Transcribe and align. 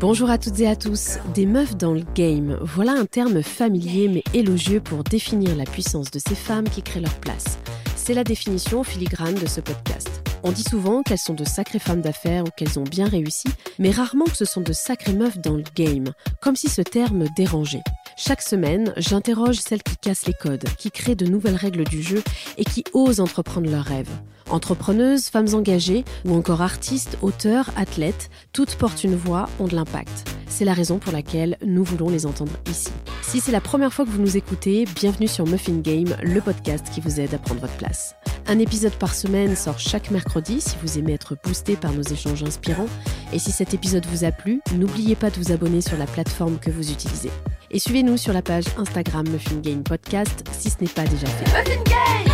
Bonjour 0.00 0.28
à 0.28 0.38
toutes 0.38 0.58
et 0.60 0.66
à 0.66 0.74
tous, 0.74 1.18
des 1.34 1.46
meufs 1.46 1.76
dans 1.76 1.92
le 1.92 2.02
game, 2.14 2.58
voilà 2.60 2.92
un 2.92 3.06
terme 3.06 3.42
familier 3.42 4.08
mais 4.08 4.24
élogieux 4.34 4.80
pour 4.80 5.04
définir 5.04 5.54
la 5.54 5.64
puissance 5.64 6.10
de 6.10 6.18
ces 6.18 6.34
femmes 6.34 6.68
qui 6.68 6.82
créent 6.82 7.00
leur 7.00 7.14
place. 7.20 7.58
C'est 7.96 8.12
la 8.12 8.24
définition 8.24 8.82
filigrane 8.82 9.36
de 9.36 9.46
ce 9.46 9.60
podcast. 9.60 10.10
On 10.42 10.50
dit 10.50 10.64
souvent 10.64 11.02
qu'elles 11.02 11.18
sont 11.18 11.34
de 11.34 11.44
sacrées 11.44 11.78
femmes 11.78 12.02
d'affaires 12.02 12.44
ou 12.44 12.50
qu'elles 12.56 12.78
ont 12.78 12.84
bien 12.84 13.08
réussi, 13.08 13.48
mais 13.78 13.90
rarement 13.90 14.26
que 14.26 14.36
ce 14.36 14.44
sont 14.44 14.60
de 14.60 14.72
sacrées 14.72 15.14
meufs 15.14 15.38
dans 15.38 15.54
le 15.56 15.64
game, 15.74 16.12
comme 16.42 16.56
si 16.56 16.68
ce 16.68 16.82
terme 16.82 17.26
dérangeait. 17.36 17.84
Chaque 18.16 18.42
semaine, 18.42 18.92
j'interroge 18.96 19.60
celles 19.60 19.82
qui 19.82 19.96
cassent 19.96 20.26
les 20.26 20.34
codes, 20.34 20.68
qui 20.76 20.90
créent 20.90 21.16
de 21.16 21.26
nouvelles 21.26 21.56
règles 21.56 21.84
du 21.84 22.02
jeu 22.02 22.22
et 22.58 22.64
qui 22.64 22.84
osent 22.92 23.20
entreprendre 23.20 23.70
leurs 23.70 23.84
rêves. 23.84 24.10
Entrepreneuses, 24.50 25.28
femmes 25.28 25.54
engagées 25.54 26.04
ou 26.24 26.34
encore 26.34 26.62
artistes, 26.62 27.18
auteurs, 27.22 27.70
athlètes, 27.76 28.30
toutes 28.52 28.76
portent 28.76 29.04
une 29.04 29.16
voix, 29.16 29.48
ont 29.58 29.66
de 29.66 29.74
l'impact. 29.74 30.28
C'est 30.48 30.64
la 30.64 30.74
raison 30.74 30.98
pour 30.98 31.12
laquelle 31.12 31.56
nous 31.66 31.82
voulons 31.82 32.08
les 32.08 32.26
entendre 32.26 32.52
ici. 32.70 32.90
Si 33.22 33.40
c'est 33.40 33.50
la 33.50 33.60
première 33.60 33.92
fois 33.92 34.04
que 34.04 34.10
vous 34.10 34.20
nous 34.20 34.36
écoutez, 34.36 34.84
bienvenue 34.94 35.26
sur 35.26 35.46
Muffin 35.46 35.78
Game, 35.78 36.16
le 36.22 36.40
podcast 36.40 36.86
qui 36.92 37.00
vous 37.00 37.18
aide 37.18 37.34
à 37.34 37.38
prendre 37.38 37.60
votre 37.60 37.74
place. 37.74 38.14
Un 38.46 38.58
épisode 38.58 38.92
par 38.92 39.14
semaine 39.14 39.56
sort 39.56 39.78
chaque 39.78 40.10
mercredi 40.10 40.60
si 40.60 40.76
vous 40.82 40.98
aimez 40.98 41.14
être 41.14 41.36
boosté 41.42 41.76
par 41.76 41.92
nos 41.92 42.02
échanges 42.02 42.42
inspirants. 42.42 42.88
Et 43.32 43.38
si 43.38 43.50
cet 43.50 43.72
épisode 43.74 44.04
vous 44.06 44.24
a 44.24 44.30
plu, 44.30 44.60
n'oubliez 44.76 45.16
pas 45.16 45.30
de 45.30 45.36
vous 45.36 45.50
abonner 45.50 45.80
sur 45.80 45.96
la 45.96 46.06
plateforme 46.06 46.58
que 46.58 46.70
vous 46.70 46.92
utilisez. 46.92 47.30
Et 47.70 47.78
suivez-nous 47.78 48.18
sur 48.18 48.32
la 48.32 48.42
page 48.42 48.66
Instagram 48.76 49.26
Muffin 49.28 49.56
Game 49.56 49.82
Podcast 49.82 50.44
si 50.52 50.70
ce 50.70 50.76
n'est 50.80 50.88
pas 50.88 51.04
déjà 51.04 51.26
fait. 51.26 51.46
Muffin 51.46 51.82
Game 51.84 52.33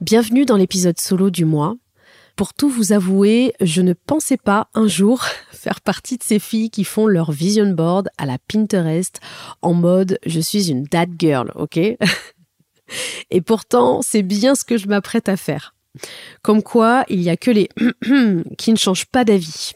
Bienvenue 0.00 0.46
dans 0.46 0.56
l'épisode 0.56 0.98
solo 0.98 1.28
du 1.28 1.44
mois. 1.44 1.76
Pour 2.34 2.54
tout 2.54 2.70
vous 2.70 2.92
avouer, 2.92 3.52
je 3.60 3.82
ne 3.82 3.92
pensais 3.92 4.38
pas 4.38 4.68
un 4.72 4.88
jour 4.88 5.22
faire 5.52 5.82
partie 5.82 6.16
de 6.16 6.22
ces 6.22 6.38
filles 6.38 6.70
qui 6.70 6.84
font 6.84 7.06
leur 7.06 7.32
vision 7.32 7.70
board 7.70 8.08
à 8.16 8.24
la 8.24 8.38
Pinterest 8.38 9.20
en 9.60 9.74
mode 9.74 10.18
je 10.24 10.40
suis 10.40 10.70
une 10.70 10.84
dad 10.84 11.10
girl, 11.18 11.52
ok 11.54 11.76
Et 13.30 13.42
pourtant, 13.42 14.00
c'est 14.00 14.22
bien 14.22 14.54
ce 14.54 14.64
que 14.64 14.78
je 14.78 14.88
m'apprête 14.88 15.28
à 15.28 15.36
faire. 15.36 15.74
Comme 16.40 16.62
quoi, 16.62 17.04
il 17.10 17.20
n'y 17.20 17.28
a 17.28 17.36
que 17.36 17.50
les 17.50 17.68
qui 18.56 18.72
ne 18.72 18.78
changent 18.78 19.04
pas 19.04 19.26
d'avis. 19.26 19.72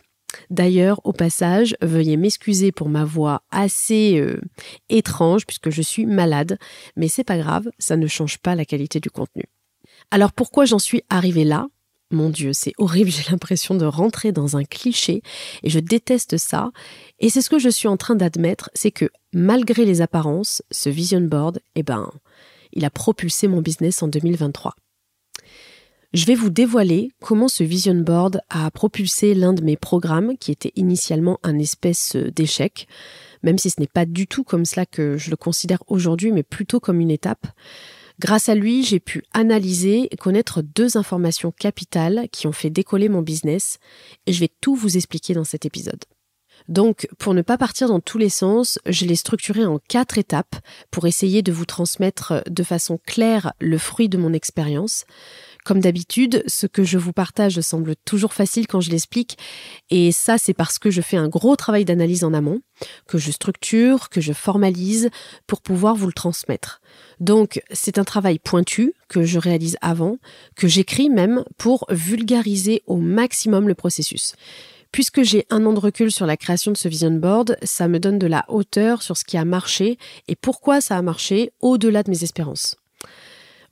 D'ailleurs, 0.48 1.02
au 1.04 1.12
passage, 1.12 1.76
veuillez 1.82 2.16
m'excuser 2.16 2.72
pour 2.72 2.88
ma 2.88 3.04
voix 3.04 3.42
assez 3.50 4.18
euh, 4.18 4.40
étrange 4.88 5.44
puisque 5.44 5.68
je 5.68 5.82
suis 5.82 6.06
malade, 6.06 6.58
mais 6.96 7.08
c'est 7.08 7.24
pas 7.24 7.36
grave, 7.36 7.68
ça 7.78 7.98
ne 7.98 8.06
change 8.06 8.38
pas 8.38 8.54
la 8.54 8.64
qualité 8.64 9.00
du 9.00 9.10
contenu. 9.10 9.44
Alors 10.10 10.32
pourquoi 10.32 10.64
j'en 10.64 10.78
suis 10.78 11.02
arrivée 11.08 11.44
là? 11.44 11.66
Mon 12.10 12.30
Dieu, 12.30 12.52
c'est 12.52 12.72
horrible, 12.78 13.10
j'ai 13.10 13.30
l'impression 13.30 13.74
de 13.74 13.84
rentrer 13.84 14.32
dans 14.32 14.56
un 14.56 14.64
cliché 14.64 15.22
et 15.62 15.70
je 15.70 15.80
déteste 15.80 16.36
ça. 16.36 16.70
Et 17.18 17.30
c'est 17.30 17.42
ce 17.42 17.50
que 17.50 17.58
je 17.58 17.68
suis 17.68 17.88
en 17.88 17.96
train 17.96 18.14
d'admettre, 18.14 18.70
c'est 18.74 18.92
que 18.92 19.10
malgré 19.32 19.84
les 19.84 20.00
apparences, 20.00 20.62
ce 20.70 20.88
vision 20.88 21.20
board, 21.20 21.60
eh 21.74 21.82
ben, 21.82 22.10
il 22.72 22.84
a 22.84 22.90
propulsé 22.90 23.48
mon 23.48 23.60
business 23.60 24.02
en 24.02 24.08
2023. 24.08 24.74
Je 26.14 26.26
vais 26.26 26.36
vous 26.36 26.50
dévoiler 26.50 27.10
comment 27.20 27.48
ce 27.48 27.64
vision 27.64 27.96
board 27.96 28.40
a 28.48 28.70
propulsé 28.70 29.34
l'un 29.34 29.52
de 29.52 29.64
mes 29.64 29.76
programmes 29.76 30.38
qui 30.38 30.52
était 30.52 30.72
initialement 30.76 31.40
un 31.42 31.58
espèce 31.58 32.14
d'échec, 32.14 32.86
même 33.42 33.58
si 33.58 33.68
ce 33.68 33.80
n'est 33.80 33.88
pas 33.88 34.06
du 34.06 34.28
tout 34.28 34.44
comme 34.44 34.64
cela 34.64 34.86
que 34.86 35.16
je 35.16 35.30
le 35.30 35.36
considère 35.36 35.82
aujourd'hui, 35.88 36.30
mais 36.30 36.44
plutôt 36.44 36.78
comme 36.78 37.00
une 37.00 37.10
étape. 37.10 37.48
Grâce 38.20 38.48
à 38.48 38.54
lui, 38.54 38.84
j'ai 38.84 39.00
pu 39.00 39.24
analyser 39.32 40.08
et 40.10 40.16
connaître 40.16 40.62
deux 40.62 40.96
informations 40.96 41.50
capitales 41.50 42.28
qui 42.30 42.46
ont 42.46 42.52
fait 42.52 42.70
décoller 42.70 43.08
mon 43.08 43.22
business 43.22 43.78
et 44.26 44.32
je 44.32 44.40
vais 44.40 44.50
tout 44.60 44.76
vous 44.76 44.96
expliquer 44.96 45.34
dans 45.34 45.44
cet 45.44 45.66
épisode. 45.66 46.04
Donc, 46.68 47.08
pour 47.18 47.34
ne 47.34 47.42
pas 47.42 47.58
partir 47.58 47.88
dans 47.88 48.00
tous 48.00 48.16
les 48.16 48.30
sens, 48.30 48.78
je 48.86 49.04
l'ai 49.04 49.16
structuré 49.16 49.66
en 49.66 49.78
quatre 49.88 50.16
étapes 50.16 50.56
pour 50.90 51.06
essayer 51.06 51.42
de 51.42 51.52
vous 51.52 51.66
transmettre 51.66 52.42
de 52.48 52.62
façon 52.62 52.98
claire 53.04 53.52
le 53.60 53.76
fruit 53.76 54.08
de 54.08 54.16
mon 54.16 54.32
expérience. 54.32 55.04
Comme 55.64 55.80
d'habitude, 55.80 56.42
ce 56.46 56.66
que 56.66 56.84
je 56.84 56.98
vous 56.98 57.12
partage 57.12 57.60
semble 57.60 57.96
toujours 58.04 58.34
facile 58.34 58.66
quand 58.66 58.82
je 58.82 58.90
l'explique, 58.90 59.38
et 59.88 60.12
ça 60.12 60.36
c'est 60.36 60.52
parce 60.52 60.78
que 60.78 60.90
je 60.90 61.00
fais 61.00 61.16
un 61.16 61.28
gros 61.28 61.56
travail 61.56 61.86
d'analyse 61.86 62.22
en 62.22 62.34
amont, 62.34 62.60
que 63.06 63.16
je 63.16 63.30
structure, 63.30 64.10
que 64.10 64.20
je 64.20 64.34
formalise 64.34 65.08
pour 65.46 65.62
pouvoir 65.62 65.94
vous 65.94 66.06
le 66.06 66.12
transmettre. 66.12 66.82
Donc 67.18 67.62
c'est 67.72 67.98
un 67.98 68.04
travail 68.04 68.38
pointu 68.38 68.92
que 69.08 69.22
je 69.22 69.38
réalise 69.38 69.78
avant, 69.80 70.18
que 70.54 70.68
j'écris 70.68 71.08
même 71.08 71.44
pour 71.56 71.86
vulgariser 71.88 72.82
au 72.86 72.98
maximum 72.98 73.66
le 73.66 73.74
processus. 73.74 74.34
Puisque 74.94 75.22
j'ai 75.22 75.44
un 75.50 75.66
an 75.66 75.72
de 75.72 75.80
recul 75.80 76.12
sur 76.12 76.24
la 76.24 76.36
création 76.36 76.70
de 76.70 76.76
ce 76.76 76.86
vision 76.86 77.10
board, 77.10 77.56
ça 77.64 77.88
me 77.88 77.98
donne 77.98 78.16
de 78.16 78.28
la 78.28 78.44
hauteur 78.46 79.02
sur 79.02 79.16
ce 79.16 79.24
qui 79.24 79.36
a 79.36 79.44
marché 79.44 79.98
et 80.28 80.36
pourquoi 80.36 80.80
ça 80.80 80.96
a 80.96 81.02
marché 81.02 81.50
au-delà 81.60 82.04
de 82.04 82.10
mes 82.10 82.22
espérances. 82.22 82.76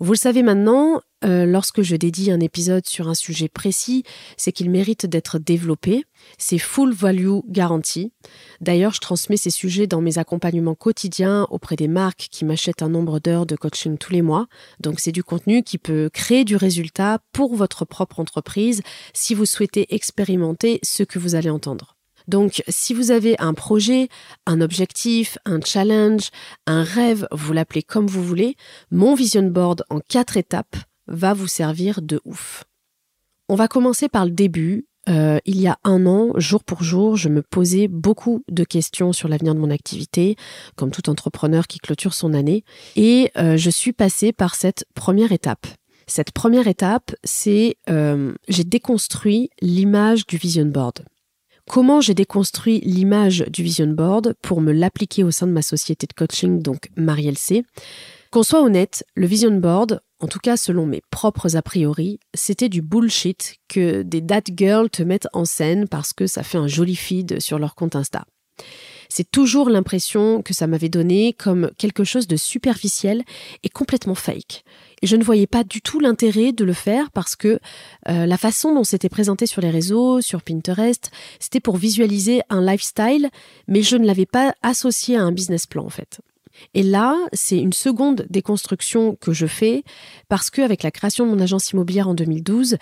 Vous 0.01 0.11
le 0.11 0.19
savez 0.19 0.43
maintenant, 0.43 1.01
euh, 1.25 1.47
lorsque 1.47 1.83
je 1.83 1.97
dédie 1.97 2.31
un 2.31 2.41
épisode 2.41 2.87
sur 2.87 3.09
un 3.09 3.15
sujet 3.15 3.49
précis, 3.49 4.05
c'est 4.37 4.53
qu'il 4.53 4.71
mérite 4.71 5.07
d'être 5.07 5.39
développé. 5.39 6.05
C'est 6.39 6.59
full 6.59 6.93
value 6.93 7.39
garantie. 7.49 8.13
D'ailleurs, 8.61 8.95
je 8.95 9.01
transmets 9.01 9.37
ces 9.37 9.51
sujets 9.51 9.87
dans 9.87 10.01
mes 10.01 10.19
accompagnements 10.19 10.75
quotidiens 10.75 11.47
auprès 11.51 11.77
des 11.77 11.89
marques 11.89 12.29
qui 12.31 12.45
m'achètent 12.45 12.83
un 12.83 12.89
nombre 12.89 13.21
d'heures 13.21 13.47
de 13.47 13.57
coaching 13.57 13.99
tous 13.99 14.13
les 14.13 14.23
mois. 14.23 14.47
Donc 14.81 15.01
c'est 15.01 15.13
du 15.13 15.25
contenu 15.25 15.63
qui 15.63 15.79
peut 15.79 16.11
créer 16.13 16.45
du 16.45 16.57
résultat 16.57 17.21
pour 17.33 17.55
votre 17.57 17.85
propre 17.85 18.21
entreprise 18.21 18.83
si 19.15 19.35
vous 19.35 19.47
souhaitez 19.47 19.95
expérimenter 19.95 20.81
ce 20.83 21.03
que 21.03 21.19
vous 21.19 21.35
allez 21.35 21.51
entendre. 21.51 21.97
Donc, 22.29 22.63
si 22.69 22.95
vous 22.95 23.11
avez 23.11 23.37
un 23.41 23.53
projet, 23.53 24.09
un 24.47 24.61
objectif, 24.61 25.39
un 25.45 25.61
challenge, 25.61 26.29
un 26.69 26.85
rêve, 26.85 27.27
vous 27.33 27.53
l'appelez 27.53 27.83
comme 27.83 28.07
vous 28.07 28.23
voulez, 28.23 28.57
mon 28.93 29.15
vision 29.15 29.43
board 29.43 29.85
en 29.91 29.99
quatre 29.99 30.37
étapes 30.37 30.77
va 31.07 31.35
vous 31.35 31.47
servir 31.47 32.03
de 32.03 32.21
ouf. 32.25 32.65
On 33.49 33.55
va 33.55 33.69
commencer 33.69 34.09
par 34.09 34.25
le 34.25 34.31
début. 34.31 34.87
Euh, 35.09 35.41
il 35.47 35.61
y 35.61 35.67
a 35.67 35.79
un 35.83 36.07
an, 36.07 36.33
jour 36.37 36.63
pour 36.63 36.85
jour, 36.85 37.17
je 37.17 37.29
me 37.29 37.43
posais 37.43 37.89
beaucoup 37.89 38.45
de 38.49 38.63
questions 38.63 39.13
sur 39.13 39.29
l'avenir 39.29 39.55
de 39.55 39.59
mon 39.59 39.71
activité, 39.71 40.37
comme 40.77 40.93
tout 40.93 41.11
entrepreneur 41.11 41.67
qui 41.67 41.81
clôture 41.81 42.15
son 42.15 42.35
année, 42.35 42.65
et 42.95 43.33
euh, 43.37 43.57
je 43.57 43.69
suis 43.69 43.93
passée 43.93 44.33
par 44.33 44.55
cette 44.55 44.87
première 44.95 45.33
étape. 45.33 45.67
Cette 46.07 46.31
première 46.31 46.69
étape, 46.69 47.15
c'est 47.25 47.77
euh, 47.91 48.33
j'ai 48.49 48.65
déconstruit 48.65 49.51
l'image 49.61 50.27
du 50.27 50.37
vision 50.37 50.67
board. 50.67 51.05
Comment 51.69 52.01
j'ai 52.01 52.15
déconstruit 52.15 52.81
l'image 52.81 53.45
du 53.49 53.63
vision 53.63 53.87
board 53.87 54.35
pour 54.43 54.61
me 54.61 54.73
l'appliquer 54.73 55.25
au 55.25 55.31
sein 55.31 55.47
de 55.47 55.53
ma 55.53 55.63
société 55.63 56.07
de 56.07 56.13
coaching, 56.13 56.61
donc 56.61 56.91
Marielle 56.97 57.39
C? 57.39 57.65
Qu'on 58.33 58.43
soit 58.43 58.63
honnête, 58.63 59.05
le 59.15 59.27
vision 59.27 59.51
board, 59.51 60.01
en 60.19 60.27
tout 60.27 60.39
cas 60.39 60.57
selon 60.57 60.87
mes 60.87 61.03
propres 61.11 61.55
a 61.55 61.61
priori, 61.61 62.19
c'était 62.33 62.71
du 62.71 62.81
bullshit 62.81 63.57
que 63.69 64.01
des 64.01 64.23
date 64.23 64.49
girls 64.57 64.89
te 64.89 65.03
mettent 65.03 65.29
en 65.35 65.45
scène 65.45 65.87
parce 65.87 66.15
que 66.15 66.27
ça 66.27 66.43
fait 66.43 66.57
un 66.57 66.67
joli 66.67 66.97
feed 66.97 67.43
sur 67.43 67.59
leur 67.59 67.75
compte 67.75 67.95
Insta. 67.95 68.25
C'est 69.11 69.31
toujours 69.31 69.69
l'impression 69.69 70.41
que 70.41 70.55
ça 70.55 70.67
m'avait 70.67 70.89
donné 70.89 71.35
comme 71.35 71.71
quelque 71.77 72.05
chose 72.05 72.27
de 72.27 72.37
superficiel 72.37 73.23
et 73.65 73.69
complètement 73.69 74.15
fake. 74.15 74.65
Et 75.03 75.07
je 75.07 75.17
ne 75.17 75.25
voyais 75.25 75.47
pas 75.47 75.63
du 75.63 75.83
tout 75.83 76.01
l'intérêt 76.01 76.53
de 76.53 76.65
le 76.65 76.73
faire 76.73 77.11
parce 77.11 77.37
que 77.37 77.61
euh, 78.09 78.25
la 78.25 78.39
façon 78.39 78.75
dont 78.75 78.85
c'était 78.85 79.11
présenté 79.11 79.45
sur 79.45 79.61
les 79.61 79.69
réseaux, 79.69 80.23
sur 80.23 80.41
Pinterest, 80.41 81.11
c'était 81.39 81.61
pour 81.61 81.77
visualiser 81.77 82.41
un 82.49 82.65
lifestyle, 82.65 83.29
mais 83.69 83.83
je 83.83 83.97
ne 83.97 84.07
l'avais 84.07 84.25
pas 84.25 84.55
associé 84.63 85.19
à 85.19 85.23
un 85.23 85.33
business 85.33 85.67
plan 85.67 85.85
en 85.85 85.91
fait. 85.91 86.23
Et 86.75 86.83
là, 86.83 87.17
c'est 87.33 87.59
une 87.59 87.73
seconde 87.73 88.27
déconstruction 88.31 89.17
que 89.17 89.33
je 89.33 89.47
fais 89.47 89.85
parce 90.29 90.51
qu'avec 90.51 90.83
la 90.83 90.91
création 90.91 91.27
de 91.27 91.31
mon 91.31 91.41
agence 91.41 91.71
immobilière 91.71 92.09
en 92.09 92.15
2012, 92.15 92.77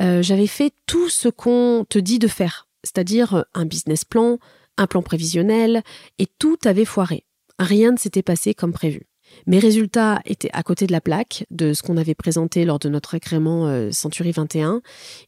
euh, 0.00 0.22
j'avais 0.22 0.46
fait 0.46 0.72
tout 0.86 1.08
ce 1.08 1.28
qu'on 1.28 1.84
te 1.88 1.98
dit 1.98 2.18
de 2.18 2.28
faire, 2.28 2.68
c'est-à-dire 2.84 3.44
un 3.54 3.64
business 3.64 4.04
plan, 4.04 4.38
un 4.78 4.86
plan 4.86 5.02
prévisionnel, 5.02 5.82
et 6.18 6.26
tout 6.38 6.58
avait 6.64 6.84
foiré. 6.84 7.24
Rien 7.58 7.92
ne 7.92 7.96
s'était 7.96 8.22
passé 8.22 8.54
comme 8.54 8.72
prévu. 8.72 9.06
Mes 9.46 9.58
résultats 9.58 10.20
étaient 10.24 10.50
à 10.52 10.62
côté 10.62 10.86
de 10.86 10.92
la 10.92 11.00
plaque 11.00 11.46
de 11.50 11.72
ce 11.72 11.82
qu'on 11.82 11.96
avait 11.96 12.14
présenté 12.14 12.64
lors 12.64 12.78
de 12.78 12.88
notre 12.88 13.14
agrément 13.14 13.66
euh, 13.66 13.90
Century 13.92 14.32
21 14.32 14.82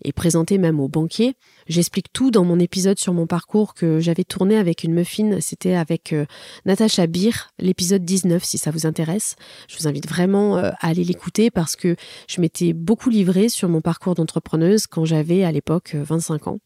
et 0.05 0.13
présenté 0.13 0.59
même 0.59 0.81
au 0.81 0.89
banquier. 0.89 1.37
J'explique 1.69 2.13
tout 2.13 2.31
dans 2.31 2.45
mon 2.45 2.59
épisode 2.59 2.99
sur 2.99 3.13
mon 3.13 3.27
parcours 3.27 3.75
que 3.75 4.01
j'avais 4.01 4.25
tourné 4.25 4.57
avec 4.57 4.83
une 4.83 4.93
muffine. 4.93 5.41
C'était 5.41 5.75
avec 5.75 6.13
euh, 6.13 6.27
Natacha 6.65 7.07
Beer, 7.07 7.51
l'épisode 7.59 8.05
19 8.05 8.43
si 8.43 8.59
ça 8.59 8.71
vous 8.71 8.87
intéresse. 8.87 9.37
Je 9.69 9.79
vous 9.79 9.87
invite 9.87 10.09
vraiment 10.09 10.59
euh, 10.59 10.71
à 10.81 10.89
aller 10.89 11.05
l'écouter 11.05 11.51
parce 11.51 11.77
que 11.77 11.95
je 12.29 12.41
m'étais 12.41 12.73
beaucoup 12.73 13.11
livrée 13.11 13.49
sur 13.49 13.69
mon 13.69 13.81
parcours 13.81 14.15
d'entrepreneuse 14.15 14.87
quand 14.87 15.05
j'avais 15.05 15.45
à 15.45 15.53
l'époque 15.53 15.95
25 15.95 16.49
ans. 16.49 16.59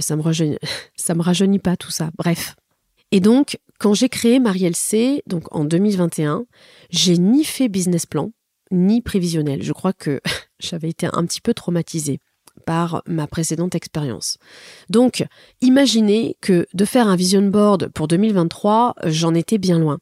ça 0.00 0.14
me 0.14 0.22
ça 0.96 1.14
me 1.14 1.22
rajeunit 1.22 1.58
pas 1.58 1.76
tout 1.76 1.90
ça. 1.90 2.10
Bref. 2.16 2.54
Et 3.10 3.20
donc, 3.20 3.58
quand 3.78 3.94
j'ai 3.94 4.08
créé 4.08 4.40
Marielle 4.40 4.76
C, 4.76 5.22
donc 5.26 5.44
en 5.54 5.64
2021, 5.64 6.44
j'ai 6.90 7.18
ni 7.18 7.44
fait 7.44 7.68
business 7.68 8.06
plan, 8.06 8.32
ni 8.70 9.00
prévisionnel. 9.00 9.62
Je 9.62 9.72
crois 9.72 9.92
que 9.92 10.20
j'avais 10.58 10.90
été 10.90 11.06
un 11.06 11.24
petit 11.24 11.40
peu 11.40 11.54
traumatisée. 11.54 12.20
par 12.66 13.02
ma 13.06 13.28
précédente 13.28 13.76
expérience. 13.76 14.36
Donc, 14.90 15.24
imaginez 15.60 16.36
que 16.40 16.66
de 16.74 16.84
faire 16.84 17.06
un 17.06 17.14
vision 17.14 17.40
board 17.40 17.88
pour 17.94 18.08
2023, 18.08 18.96
j'en 19.04 19.32
étais 19.32 19.58
bien 19.58 19.78
loin. 19.78 19.98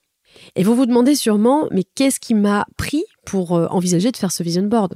Et 0.54 0.64
vous 0.64 0.74
vous 0.74 0.86
demandez 0.86 1.14
sûrement, 1.14 1.68
mais 1.70 1.84
qu'est-ce 1.84 2.18
qui 2.18 2.32
m'a 2.32 2.66
pris 2.78 3.04
pour 3.26 3.54
euh, 3.54 3.66
envisager 3.68 4.10
de 4.10 4.16
faire 4.16 4.32
ce 4.32 4.42
vision 4.42 4.62
board? 4.62 4.94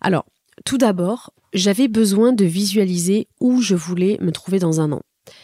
Alors, 0.00 0.24
tout 0.64 0.78
d'abord, 0.78 1.32
j'avais 1.52 1.88
besoin 1.88 2.32
de 2.32 2.44
visualiser 2.44 3.26
où 3.40 3.60
je 3.60 3.74
voulais 3.74 4.16
me 4.20 4.30
trouver 4.30 4.60
dans 4.60 4.80
un 4.80 4.92
an. 4.92 5.02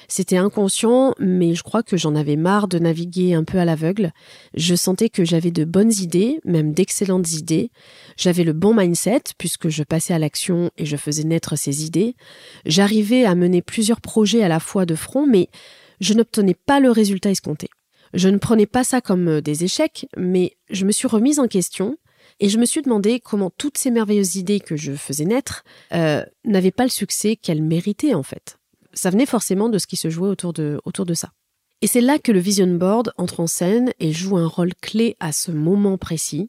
C'était 0.09 0.37
inconscient, 0.37 1.15
mais 1.19 1.55
je 1.55 1.63
crois 1.63 1.83
que 1.83 1.97
j'en 1.97 2.15
avais 2.15 2.37
marre 2.37 2.69
de 2.69 2.79
naviguer 2.79 3.35
un 3.35 3.45
peu 3.45 3.59
à 3.59 3.65
l'aveugle. 3.65 4.13
Je 4.55 4.75
sentais 4.75 5.09
que 5.09 5.25
j'avais 5.25 5.51
de 5.51 5.65
bonnes 5.65 5.93
idées, 5.93 6.41
même 6.45 6.73
d'excellentes 6.73 7.33
idées. 7.33 7.71
J'avais 8.17 8.45
le 8.45 8.53
bon 8.53 8.75
mindset, 8.75 9.23
puisque 9.39 9.69
je 9.69 9.83
passais 9.83 10.15
à 10.15 10.19
l'action 10.19 10.71
et 10.77 10.87
je 10.87 10.97
faisais 10.97 11.25
naître 11.25 11.57
ces 11.57 11.85
idées. 11.85 12.15
J'arrivais 12.67 13.25
à 13.25 13.35
mener 13.35 13.63
plusieurs 13.63 14.01
projets 14.01 14.43
à 14.43 14.49
la 14.49 14.61
fois 14.61 14.87
de 14.87 14.95
front, 14.95 15.27
mais 15.27 15.49
je 16.01 16.15
n'obtenais 16.15 16.55
pas 16.55 16.81
le 16.81 16.91
résultat 16.91 17.31
escompté. 17.31 17.69
Je 18.15 18.29
ne 18.29 18.39
prenais 18.39 18.67
pas 18.67 18.85
ça 18.85 19.01
comme 19.01 19.29
euh, 19.29 19.41
des 19.41 19.65
échecs, 19.65 20.07
mais 20.17 20.57
je 20.71 20.85
me 20.85 20.93
suis 20.93 21.07
remise 21.07 21.39
en 21.39 21.47
question 21.47 21.97
et 22.41 22.49
je 22.49 22.59
me 22.59 22.65
suis 22.65 22.83
demandé 22.83 23.21
comment 23.21 23.51
toutes 23.51 23.79
ces 23.79 23.91
merveilleuses 23.91 24.37
idées 24.37 24.61
que 24.61 24.77
je 24.77 24.93
faisais 24.93 25.25
naître 25.25 25.65
euh, 25.93 26.25
n'avaient 26.45 26.71
pas 26.71 26.85
le 26.85 26.91
succès 26.91 27.37
qu'elles 27.37 27.63
méritaient 27.63 28.15
en 28.15 28.23
fait 28.23 28.60
ça 28.93 29.11
venait 29.11 29.27
forcément 29.27 29.69
de 29.69 29.79
ce 29.79 29.87
qui 29.87 29.97
se 29.97 30.11
jouait 30.11 30.29
autour 30.29 30.53
de, 30.53 30.81
autour 30.85 31.07
de 31.07 31.15
ça. 31.15 31.31
Et 31.83 31.87
c'est 31.87 32.01
là 32.01 32.19
que 32.19 32.33
le 32.33 32.41
vision 32.41 32.67
board 32.67 33.13
entre 33.17 33.41
en 33.41 33.47
scène 33.47 33.93
et 34.01 34.13
joue 34.13 34.37
un 34.37 34.47
rôle 34.47 34.75
clé 34.83 35.17
à 35.19 35.33
ce 35.33 35.51
moment 35.51 35.97
précis. 35.97 36.49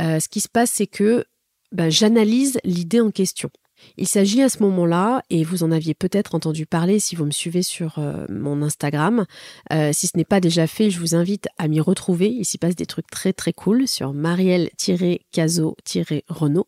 Euh, 0.00 0.18
ce 0.18 0.28
qui 0.28 0.40
se 0.40 0.48
passe, 0.48 0.70
c'est 0.70 0.86
que 0.86 1.26
ben, 1.72 1.90
j'analyse 1.90 2.58
l'idée 2.64 3.00
en 3.00 3.10
question. 3.10 3.50
Il 3.96 4.06
s'agit 4.06 4.42
à 4.42 4.48
ce 4.48 4.62
moment-là, 4.62 5.22
et 5.28 5.42
vous 5.44 5.64
en 5.64 5.72
aviez 5.72 5.92
peut-être 5.94 6.36
entendu 6.36 6.66
parler 6.66 7.00
si 7.00 7.16
vous 7.16 7.24
me 7.24 7.30
suivez 7.30 7.62
sur 7.62 7.98
euh, 7.98 8.26
mon 8.28 8.60
Instagram. 8.62 9.24
Euh, 9.72 9.90
si 9.92 10.06
ce 10.06 10.16
n'est 10.16 10.24
pas 10.24 10.40
déjà 10.40 10.66
fait, 10.66 10.90
je 10.90 11.00
vous 11.00 11.14
invite 11.14 11.48
à 11.58 11.68
m'y 11.68 11.80
retrouver. 11.80 12.28
Il 12.28 12.44
s'y 12.44 12.58
passe 12.58 12.76
des 12.76 12.84
trucs 12.86 13.10
très 13.10 13.32
très 13.32 13.52
cool 13.52 13.88
sur 13.88 14.12
Marielle-Caso-Renault. 14.12 16.66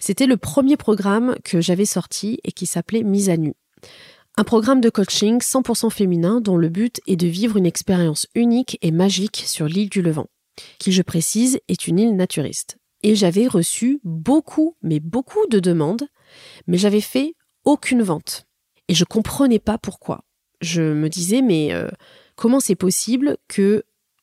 C'était 0.00 0.26
le 0.26 0.38
premier 0.38 0.78
programme 0.78 1.36
que 1.44 1.60
j'avais 1.60 1.84
sorti 1.84 2.40
et 2.44 2.52
qui 2.52 2.64
s'appelait 2.66 3.02
Mise 3.02 3.28
à 3.28 3.36
nu. 3.36 3.52
Un 4.38 4.44
programme 4.44 4.80
de 4.80 4.88
coaching 4.88 5.40
100% 5.40 5.90
féminin 5.90 6.40
dont 6.40 6.56
le 6.56 6.68
but 6.68 7.00
est 7.08 7.16
de 7.16 7.26
vivre 7.26 7.56
une 7.56 7.66
expérience 7.66 8.28
unique 8.36 8.78
et 8.82 8.92
magique 8.92 9.42
sur 9.44 9.66
l'île 9.66 9.90
du 9.90 10.00
Levant, 10.00 10.28
qui 10.78 10.92
je 10.92 11.02
précise 11.02 11.58
est 11.66 11.88
une 11.88 11.98
île 11.98 12.14
naturiste. 12.14 12.78
Et 13.02 13.16
j'avais 13.16 13.48
reçu 13.48 13.98
beaucoup, 14.04 14.76
mais 14.80 15.00
beaucoup 15.00 15.44
de 15.48 15.58
demandes, 15.58 16.06
mais 16.68 16.78
j'avais 16.78 17.00
fait 17.00 17.34
aucune 17.64 18.02
vente. 18.02 18.44
Et 18.86 18.94
je 18.94 19.04
comprenais 19.04 19.58
pas 19.58 19.76
pourquoi. 19.76 20.22
Je 20.60 20.82
me 20.82 21.08
disais, 21.08 21.42
mais 21.42 21.72
euh, 21.72 21.88
comment 22.36 22.60
c'est 22.60 22.76
possible 22.76 23.38
que 23.48 23.82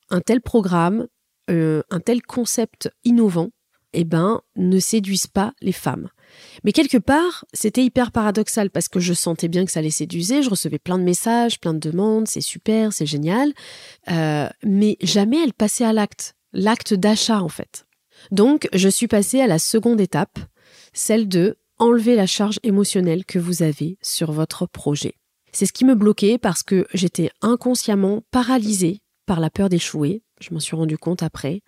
un 0.10 0.22
tel 0.22 0.40
programme, 0.40 1.08
euh, 1.52 1.84
un 1.90 2.00
tel 2.00 2.22
concept 2.22 2.90
innovant, 3.04 3.50
eh 3.92 4.06
ben, 4.06 4.40
ne 4.56 4.80
séduise 4.80 5.28
pas 5.28 5.52
les 5.60 5.74
femmes? 5.74 6.08
Mais 6.64 6.72
quelque 6.72 6.98
part, 6.98 7.46
c'était 7.54 7.84
hyper 7.84 8.12
paradoxal 8.12 8.70
parce 8.70 8.88
que 8.88 9.00
je 9.00 9.14
sentais 9.14 9.48
bien 9.48 9.66
que 9.66 9.72
ça 9.72 9.80
allait 9.80 9.90
séduire, 9.90 10.42
je 10.42 10.50
recevais 10.50 10.80
plein 10.80 10.98
de 10.98 11.04
messages, 11.04 11.60
plein 11.60 11.74
de 11.74 11.80
demandes, 11.80 12.28
c'est 12.28 12.42
super, 12.42 12.94
c'est 12.94 13.06
génial, 13.06 13.54
euh, 14.12 14.48
mais 14.64 14.98
jamais 15.02 15.44
elle 15.44 15.54
passait 15.54 15.86
à 15.86 15.94
l'acte, 15.94 16.36
l'acte 16.54 16.94
d'achat 16.94 17.42
en 17.42 17.50
fait. 17.50 17.86
Donc, 18.32 18.68
je 18.74 18.90
suis 18.90 19.08
passée 19.08 19.42
à 19.42 19.48
la 19.48 19.60
seconde 19.60 20.02
étape, 20.02 20.40
celle 20.94 21.28
de 21.28 21.58
enlever 21.78 22.16
la 22.16 22.26
charge 22.26 22.60
émotionnelle 22.64 23.26
que 23.26 23.40
vous 23.40 23.62
avez 23.62 23.98
sur 24.02 24.32
votre 24.32 24.66
projet. 24.66 25.16
C'est 25.52 25.66
ce 25.66 25.74
qui 25.74 25.86
me 25.86 25.96
bloquait 25.96 26.38
parce 26.38 26.64
que 26.64 26.86
j'étais 26.94 27.30
inconsciemment 27.42 28.24
paralysée 28.32 29.02
par 29.26 29.40
la 29.40 29.50
peur 29.50 29.70
d'échouer. 29.70 30.22
Je 30.42 30.54
m'en 30.54 30.60
suis 30.60 30.76
rendu 30.76 30.98
compte 30.98 31.24
après. 31.24 31.62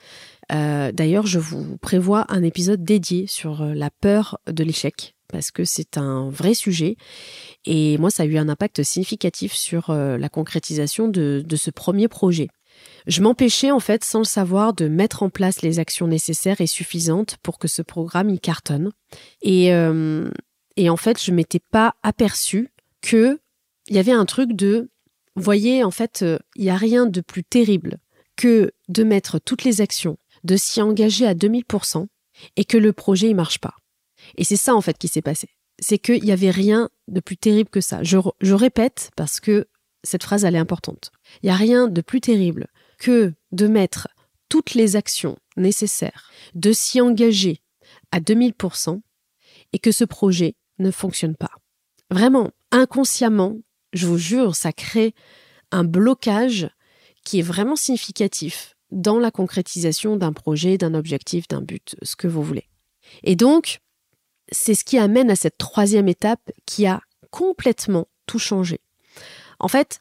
Euh, 0.52 0.92
d'ailleurs, 0.92 1.26
je 1.26 1.40
vous 1.40 1.78
prévois 1.78 2.26
un 2.30 2.44
épisode 2.44 2.84
dédié 2.84 3.26
sur 3.28 3.62
euh, 3.62 3.74
la 3.74 3.90
peur 3.90 4.40
de 4.48 4.64
l'échec 4.64 5.16
parce 5.30 5.52
que 5.52 5.66
c'est 5.66 5.98
un 5.98 6.30
vrai 6.30 6.54
sujet 6.54 6.96
et 7.66 7.98
moi 7.98 8.10
ça 8.10 8.24
a 8.24 8.26
eu 8.26 8.38
un 8.38 8.48
impact 8.48 8.82
significatif 8.84 9.52
sur 9.52 9.90
euh, 9.90 10.18
la 10.18 10.30
concrétisation 10.30 11.10
de, 11.10 11.44
ce 11.54 11.70
premier 11.70 12.08
projet. 12.08 12.48
Je 13.08 13.22
m'empêchais 13.22 13.72
en 13.72 13.82
fait 13.82 14.06
sans 14.06 14.20
le 14.20 14.26
savoir 14.26 14.74
de 14.74 14.88
mettre 14.88 15.24
en 15.24 15.30
place 15.30 15.62
les 15.64 15.80
actions 15.80 16.08
nécessaires 16.08 16.62
et 16.62 16.68
suffisantes 16.68 17.38
pour 17.44 17.60
que 17.60 17.68
ce 17.68 17.82
programme 17.82 18.30
y 18.30 18.40
cartonne 18.40 18.92
et, 19.42 19.74
en 19.74 20.98
fait 20.98 21.22
je 21.22 21.32
m'étais 21.34 21.60
pas 21.72 21.96
aperçu 22.04 22.70
que 23.02 23.38
il 23.90 23.98
y 23.98 24.00
avait 24.00 24.14
un 24.14 24.26
truc 24.26 24.54
de 24.54 24.90
voyez 25.36 25.84
en 25.84 25.92
fait 25.92 26.24
il 26.56 26.64
n'y 26.64 26.70
a 26.70 26.78
rien 26.78 27.06
de 27.06 27.20
plus 27.20 27.44
terrible 27.44 27.98
que 28.38 28.72
de 28.88 29.04
mettre 29.04 29.40
toutes 29.40 29.64
les 29.64 29.82
actions 29.82 30.18
de 30.44 30.56
s'y 30.56 30.82
engager 30.82 31.26
à 31.28 31.34
2000% 31.34 32.08
et 32.56 32.66
que 32.66 32.78
le 32.78 32.94
projet 32.94 33.30
ne 33.30 33.34
marche 33.34 33.60
pas. 33.60 33.76
Et 34.38 34.44
c'est 34.44 34.56
ça 34.56 34.76
en 34.76 34.82
fait 34.82 34.98
qui 34.98 35.08
s'est 35.08 35.22
passé. 35.22 35.50
C'est 35.80 36.00
qu'il 36.00 36.24
n'y 36.24 36.32
avait 36.32 36.52
rien 36.52 36.90
de 37.08 37.20
plus 37.20 37.38
terrible 37.38 37.70
que 37.70 37.82
ça. 37.82 38.02
Je, 38.04 38.54
répète 38.54 39.12
parce 39.16 39.40
que 39.40 39.68
cette 40.04 40.24
phrase 40.24 40.46
elle 40.46 40.56
est 40.56 40.60
importante. 40.60 41.12
Il 41.42 41.48
n'y 41.48 41.52
a 41.52 41.56
rien 41.56 41.88
de 41.88 42.02
plus 42.02 42.22
terrible 42.22 42.68
que 43.00 43.34
de 43.52 43.68
mettre 43.68 44.08
toutes 44.50 44.74
les 44.74 44.96
actions 44.96 45.38
nécessaires, 45.58 46.32
de 46.56 46.72
s'y 46.72 47.02
engager 47.02 47.62
à 48.12 48.20
2000% 48.20 49.02
et 49.74 49.80
que 49.80 49.92
ce 49.92 50.06
projet 50.06 50.56
ne 50.80 50.92
fonctionne 50.92 51.36
pas. 51.36 51.52
Vraiment, 52.10 52.52
inconsciemment, 52.72 53.58
je 53.94 54.08
vous 54.08 54.18
jure, 54.18 54.56
ça 54.56 54.72
crée 54.72 55.14
un 55.72 55.84
blocage 55.84 56.70
qui 57.28 57.40
est 57.40 57.44
vraiment 57.44 57.76
significatif 57.76 58.78
dans 58.90 59.20
la 59.20 59.32
concrétisation 59.32 60.16
d'un 60.16 60.32
projet, 60.32 60.78
d'un 60.78 60.94
objectif, 60.94 61.46
d'un 61.50 61.62
but, 61.62 61.98
ce 62.02 62.16
que 62.16 62.26
vous 62.26 62.42
voulez. 62.42 62.70
Et 63.24 63.36
donc, 63.36 63.80
c'est 64.50 64.76
ce 64.76 64.86
qui 64.86 64.98
amène 64.98 65.30
à 65.30 65.36
cette 65.36 65.58
troisième 65.58 66.08
étape 66.08 66.52
qui 66.66 66.88
a 66.88 67.02
complètement 67.30 68.08
tout 68.28 68.40
changé. 68.40 68.80
En 69.60 69.68
fait, 69.68 70.00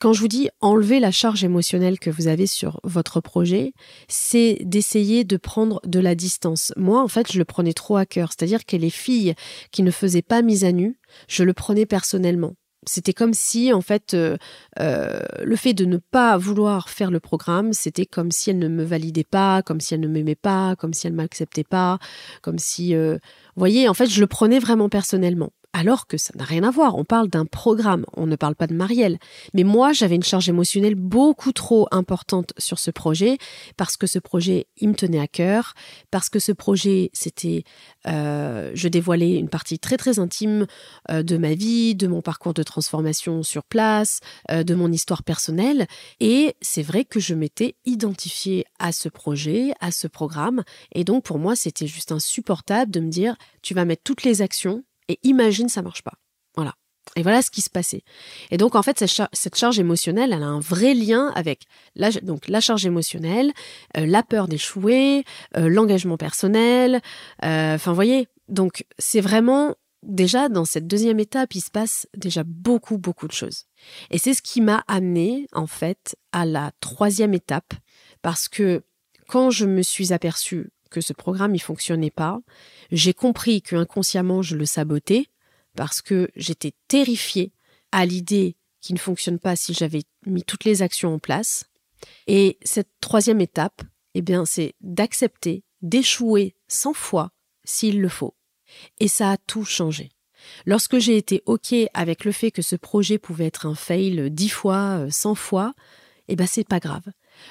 quand 0.00 0.12
je 0.12 0.18
vous 0.18 0.26
dis 0.26 0.48
enlever 0.60 0.98
la 0.98 1.12
charge 1.12 1.44
émotionnelle 1.44 2.00
que 2.00 2.10
vous 2.10 2.26
avez 2.26 2.48
sur 2.48 2.80
votre 2.82 3.20
projet, 3.20 3.72
c'est 4.08 4.58
d'essayer 4.62 5.22
de 5.22 5.36
prendre 5.36 5.80
de 5.84 6.00
la 6.00 6.16
distance. 6.16 6.72
Moi, 6.76 7.00
en 7.00 7.08
fait, 7.08 7.30
je 7.30 7.38
le 7.38 7.44
prenais 7.44 7.74
trop 7.74 7.96
à 7.96 8.06
cœur. 8.06 8.30
C'est-à-dire 8.30 8.64
que 8.64 8.76
les 8.76 8.90
filles 8.90 9.34
qui 9.70 9.84
ne 9.84 9.92
faisaient 9.92 10.20
pas 10.20 10.42
mise 10.42 10.64
à 10.64 10.72
nu, 10.72 10.98
je 11.28 11.44
le 11.44 11.54
prenais 11.54 11.86
personnellement 11.86 12.56
c'était 12.88 13.12
comme 13.12 13.34
si, 13.34 13.72
en 13.72 13.80
fait, 13.80 14.14
euh, 14.14 14.36
euh, 14.80 15.20
le 15.42 15.56
fait 15.56 15.74
de 15.74 15.84
ne 15.84 15.96
pas 15.96 16.36
vouloir 16.38 16.88
faire 16.88 17.10
le 17.10 17.20
programme, 17.20 17.72
c'était 17.72 18.06
comme 18.06 18.30
si 18.30 18.50
elle 18.50 18.58
ne 18.58 18.68
me 18.68 18.84
validait 18.84 19.24
pas, 19.24 19.62
comme 19.62 19.80
si 19.80 19.94
elle 19.94 20.00
ne 20.00 20.08
m'aimait 20.08 20.34
pas, 20.34 20.76
comme 20.76 20.94
si 20.94 21.06
elle 21.06 21.12
m'acceptait 21.12 21.64
pas, 21.64 21.98
comme 22.42 22.58
si, 22.58 22.94
euh, 22.94 23.14
vous 23.14 23.60
voyez, 23.60 23.88
en 23.88 23.94
fait, 23.94 24.06
je 24.06 24.20
le 24.20 24.26
prenais 24.26 24.58
vraiment 24.58 24.88
personnellement 24.88 25.50
alors 25.76 26.06
que 26.06 26.16
ça 26.16 26.32
n'a 26.36 26.44
rien 26.44 26.62
à 26.64 26.70
voir. 26.70 26.96
On 26.96 27.04
parle 27.04 27.28
d'un 27.28 27.44
programme, 27.44 28.06
on 28.14 28.26
ne 28.26 28.34
parle 28.34 28.54
pas 28.54 28.66
de 28.66 28.72
Marielle. 28.72 29.18
Mais 29.52 29.62
moi, 29.62 29.92
j'avais 29.92 30.14
une 30.14 30.22
charge 30.22 30.48
émotionnelle 30.48 30.94
beaucoup 30.94 31.52
trop 31.52 31.86
importante 31.90 32.54
sur 32.56 32.78
ce 32.78 32.90
projet 32.90 33.36
parce 33.76 33.98
que 33.98 34.06
ce 34.06 34.18
projet, 34.18 34.68
il 34.78 34.88
me 34.88 34.94
tenait 34.94 35.20
à 35.20 35.28
cœur, 35.28 35.74
parce 36.10 36.30
que 36.30 36.38
ce 36.38 36.52
projet, 36.52 37.10
c'était, 37.12 37.64
euh, 38.06 38.70
je 38.72 38.88
dévoilais 38.88 39.34
une 39.36 39.50
partie 39.50 39.78
très 39.78 39.98
très 39.98 40.18
intime 40.18 40.66
euh, 41.10 41.22
de 41.22 41.36
ma 41.36 41.52
vie, 41.52 41.94
de 41.94 42.06
mon 42.06 42.22
parcours 42.22 42.54
de 42.54 42.62
transformation 42.62 43.42
sur 43.42 43.62
place, 43.62 44.20
euh, 44.50 44.64
de 44.64 44.74
mon 44.74 44.90
histoire 44.90 45.22
personnelle. 45.24 45.86
Et 46.20 46.56
c'est 46.62 46.82
vrai 46.82 47.04
que 47.04 47.20
je 47.20 47.34
m'étais 47.34 47.76
identifiée 47.84 48.64
à 48.78 48.92
ce 48.92 49.10
projet, 49.10 49.72
à 49.80 49.90
ce 49.90 50.06
programme. 50.06 50.62
Et 50.92 51.04
donc 51.04 51.24
pour 51.24 51.38
moi, 51.38 51.54
c'était 51.54 51.86
juste 51.86 52.12
insupportable 52.12 52.90
de 52.90 53.00
me 53.00 53.10
dire, 53.10 53.36
tu 53.60 53.74
vas 53.74 53.84
mettre 53.84 54.02
toutes 54.02 54.22
les 54.22 54.40
actions 54.40 54.82
et 55.08 55.18
imagine 55.22 55.68
ça 55.68 55.82
marche 55.82 56.02
pas. 56.02 56.14
Voilà. 56.54 56.74
Et 57.14 57.22
voilà 57.22 57.40
ce 57.40 57.50
qui 57.50 57.62
se 57.62 57.70
passait. 57.70 58.02
Et 58.50 58.56
donc 58.56 58.74
en 58.74 58.82
fait 58.82 58.98
cette, 58.98 59.56
charge 59.56 59.78
émotionnelle, 59.78 60.32
elle 60.32 60.42
a 60.42 60.46
un 60.46 60.60
vrai 60.60 60.92
lien 60.94 61.32
avec 61.34 61.64
la, 61.94 62.10
donc 62.10 62.48
la 62.48 62.60
charge 62.60 62.84
émotionnelle, 62.84 63.52
euh, 63.96 64.06
la 64.06 64.22
peur 64.22 64.48
d'échouer, 64.48 65.24
euh, 65.56 65.68
l'engagement 65.68 66.16
personnel. 66.16 67.00
Euh, 67.44 67.76
enfin, 67.76 67.92
vous 67.92 67.94
voyez. 67.94 68.28
Donc 68.48 68.84
c'est 68.98 69.20
vraiment 69.20 69.76
déjà 70.02 70.48
dans 70.48 70.64
cette 70.64 70.86
deuxième 70.86 71.20
étape, 71.20 71.54
il 71.54 71.60
se 71.60 71.70
passe 71.70 72.06
déjà 72.16 72.42
beaucoup 72.44 72.98
beaucoup 72.98 73.28
de 73.28 73.32
choses. 73.32 73.64
Et 74.10 74.18
c'est 74.18 74.34
ce 74.34 74.42
qui 74.42 74.60
m'a 74.60 74.84
amené 74.88 75.46
en 75.52 75.66
fait 75.66 76.16
à 76.32 76.44
la 76.44 76.72
troisième 76.80 77.34
étape 77.34 77.72
parce 78.22 78.48
que 78.48 78.82
quand 79.28 79.50
je 79.50 79.66
me 79.66 79.82
suis 79.82 80.12
aperçue 80.12 80.70
que 80.96 81.02
ce 81.02 81.12
programme 81.12 81.54
il 81.54 81.60
fonctionnait 81.60 82.10
pas. 82.10 82.40
J'ai 82.90 83.12
compris 83.12 83.60
que 83.60 83.76
inconsciemment 83.76 84.40
je 84.40 84.56
le 84.56 84.64
sabotais 84.64 85.26
parce 85.74 86.00
que 86.00 86.30
j'étais 86.36 86.72
terrifiée 86.88 87.52
à 87.92 88.06
l'idée 88.06 88.56
qu'il 88.80 88.94
ne 88.94 89.00
fonctionne 89.00 89.38
pas 89.38 89.56
si 89.56 89.74
j'avais 89.74 90.04
mis 90.24 90.42
toutes 90.42 90.64
les 90.64 90.80
actions 90.80 91.12
en 91.12 91.18
place. 91.18 91.64
Et 92.26 92.58
cette 92.62 92.88
troisième 93.02 93.42
étape, 93.42 93.82
eh 94.14 94.22
bien, 94.22 94.46
c'est 94.46 94.74
d'accepter 94.80 95.64
d'échouer 95.82 96.56
100 96.68 96.94
fois 96.94 97.30
s'il 97.64 98.00
le 98.00 98.08
faut. 98.08 98.34
Et 98.98 99.08
ça 99.08 99.32
a 99.32 99.36
tout 99.36 99.66
changé. 99.66 100.08
Lorsque 100.64 100.96
j'ai 100.96 101.18
été 101.18 101.42
OK 101.44 101.74
avec 101.92 102.24
le 102.24 102.32
fait 102.32 102.50
que 102.50 102.62
ce 102.62 102.76
projet 102.76 103.18
pouvait 103.18 103.46
être 103.46 103.66
un 103.66 103.74
fail 103.74 104.30
dix 104.30 104.48
fois, 104.48 105.06
cent 105.10 105.34
fois, 105.34 105.74
eh 106.28 106.36
ben 106.36 106.46
c'est 106.46 106.66
pas 106.66 106.80
grave. 106.80 107.04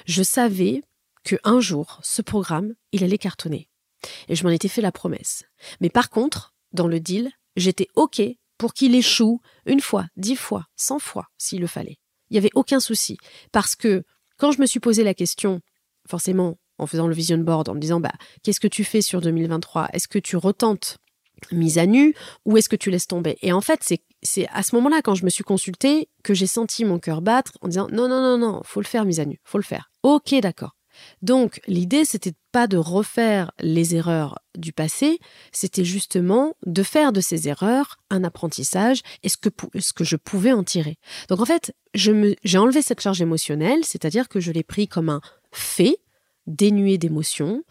Je 0.06 0.24
savais 0.24 0.82
que 1.26 1.36
un 1.42 1.60
jour, 1.60 2.00
ce 2.02 2.22
programme, 2.22 2.74
il 2.92 3.02
allait 3.02 3.18
cartonner. 3.18 3.68
Et 4.28 4.36
je 4.36 4.44
m'en 4.44 4.50
étais 4.50 4.68
fait 4.68 4.80
la 4.80 4.92
promesse. 4.92 5.42
Mais 5.80 5.90
par 5.90 6.08
contre, 6.08 6.54
dans 6.72 6.86
le 6.86 7.00
deal, 7.00 7.32
j'étais 7.56 7.88
OK 7.96 8.22
pour 8.58 8.72
qu'il 8.72 8.94
échoue 8.94 9.40
une 9.66 9.80
fois, 9.80 10.06
dix 10.16 10.36
fois, 10.36 10.66
cent 10.76 11.00
fois, 11.00 11.26
s'il 11.36 11.60
le 11.60 11.66
fallait. 11.66 11.98
Il 12.30 12.34
n'y 12.34 12.38
avait 12.38 12.52
aucun 12.54 12.78
souci. 12.78 13.18
Parce 13.50 13.74
que 13.74 14.04
quand 14.38 14.52
je 14.52 14.60
me 14.60 14.66
suis 14.66 14.78
posé 14.78 15.02
la 15.02 15.14
question, 15.14 15.60
forcément, 16.08 16.58
en 16.78 16.86
faisant 16.86 17.08
le 17.08 17.14
vision 17.14 17.38
board, 17.38 17.68
en 17.68 17.74
me 17.74 17.80
disant, 17.80 17.98
bah, 18.00 18.12
qu'est-ce 18.44 18.60
que 18.60 18.68
tu 18.68 18.84
fais 18.84 19.02
sur 19.02 19.20
2023 19.20 19.88
Est-ce 19.92 20.08
que 20.08 20.20
tu 20.20 20.36
retentes 20.36 20.98
mise 21.50 21.78
à 21.78 21.86
nu 21.86 22.14
ou 22.44 22.56
est-ce 22.56 22.68
que 22.68 22.76
tu 22.76 22.90
laisses 22.90 23.08
tomber? 23.08 23.36
Et 23.42 23.52
en 23.52 23.60
fait, 23.60 23.80
c'est, 23.82 24.04
c'est 24.22 24.46
à 24.52 24.62
ce 24.62 24.76
moment-là, 24.76 25.02
quand 25.02 25.16
je 25.16 25.24
me 25.24 25.30
suis 25.30 25.44
consultée, 25.44 26.08
que 26.22 26.34
j'ai 26.34 26.46
senti 26.46 26.84
mon 26.84 27.00
cœur 27.00 27.20
battre 27.20 27.52
en 27.62 27.68
disant, 27.68 27.88
non, 27.90 28.08
non, 28.08 28.20
non, 28.20 28.38
non, 28.38 28.60
faut 28.64 28.80
le 28.80 28.86
faire 28.86 29.04
mise 29.04 29.18
à 29.18 29.24
nu, 29.24 29.40
faut 29.42 29.58
le 29.58 29.64
faire. 29.64 29.90
Ok, 30.04 30.34
d'accord. 30.40 30.75
Donc 31.22 31.60
l'idée, 31.66 32.04
c'était 32.04 32.34
pas 32.52 32.66
de 32.66 32.76
refaire 32.76 33.52
les 33.60 33.94
erreurs 33.94 34.38
du 34.56 34.72
passé, 34.72 35.18
c'était 35.52 35.84
justement 35.84 36.54
de 36.64 36.82
faire 36.82 37.12
de 37.12 37.20
ces 37.20 37.48
erreurs 37.48 37.98
un 38.10 38.24
apprentissage 38.24 39.02
et 39.22 39.28
ce 39.28 39.36
que, 39.36 39.50
ce 39.78 39.92
que 39.92 40.04
je 40.04 40.16
pouvais 40.16 40.52
en 40.52 40.64
tirer. 40.64 40.98
Donc 41.28 41.40
en 41.40 41.44
fait, 41.44 41.74
j'ai 41.94 42.58
enlevé 42.58 42.82
cette 42.82 43.00
charge 43.00 43.20
émotionnelle, 43.20 43.84
c'est-à-dire 43.84 44.28
que 44.28 44.40
je 44.40 44.52
l'ai 44.52 44.62
pris 44.62 44.88
comme 44.88 45.08
un 45.08 45.20
fait 45.52 45.98
dénué 46.46 46.96
d'émotions, 46.96 47.64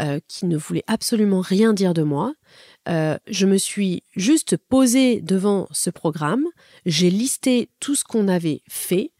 euh, 0.00 0.20
qui 0.28 0.46
ne 0.46 0.56
voulait 0.56 0.84
absolument 0.86 1.40
rien 1.40 1.72
dire 1.72 1.94
de 1.94 2.02
moi. 2.02 2.34
Euh, 2.88 3.18
je 3.26 3.46
me 3.46 3.56
suis 3.56 4.04
juste 4.14 4.56
posée 4.56 5.20
devant 5.20 5.66
ce 5.72 5.90
programme, 5.90 6.44
j'ai 6.86 7.10
listé 7.10 7.68
tout 7.80 7.94
ce 7.96 8.04
qu'on 8.04 8.28
avait 8.28 8.62
fait 8.68 9.12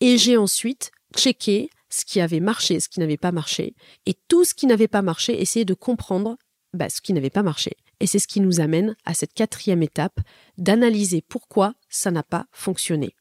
et 0.00 0.18
j'ai 0.18 0.36
ensuite 0.36 0.90
checké 1.16 1.70
ce 1.88 2.04
qui 2.04 2.20
avait 2.20 2.40
marché, 2.40 2.80
ce 2.80 2.88
qui 2.88 3.00
n'avait 3.00 3.16
pas 3.16 3.32
marché, 3.32 3.74
et 4.06 4.14
tout 4.28 4.44
ce 4.44 4.54
qui 4.54 4.66
n'avait 4.66 4.88
pas 4.88 5.02
marché, 5.02 5.40
essayer 5.40 5.64
de 5.64 5.74
comprendre 5.74 6.36
bah, 6.72 6.88
ce 6.88 7.00
qui 7.00 7.12
n'avait 7.12 7.30
pas 7.30 7.42
marché. 7.42 7.72
Et 8.00 8.06
c'est 8.06 8.18
ce 8.18 8.28
qui 8.28 8.40
nous 8.40 8.60
amène 8.60 8.96
à 9.04 9.14
cette 9.14 9.32
quatrième 9.32 9.82
étape, 9.82 10.20
d'analyser 10.58 11.22
pourquoi 11.22 11.74
ça 11.88 12.10
n'a 12.10 12.22
pas 12.22 12.46
fonctionné. 12.52 13.14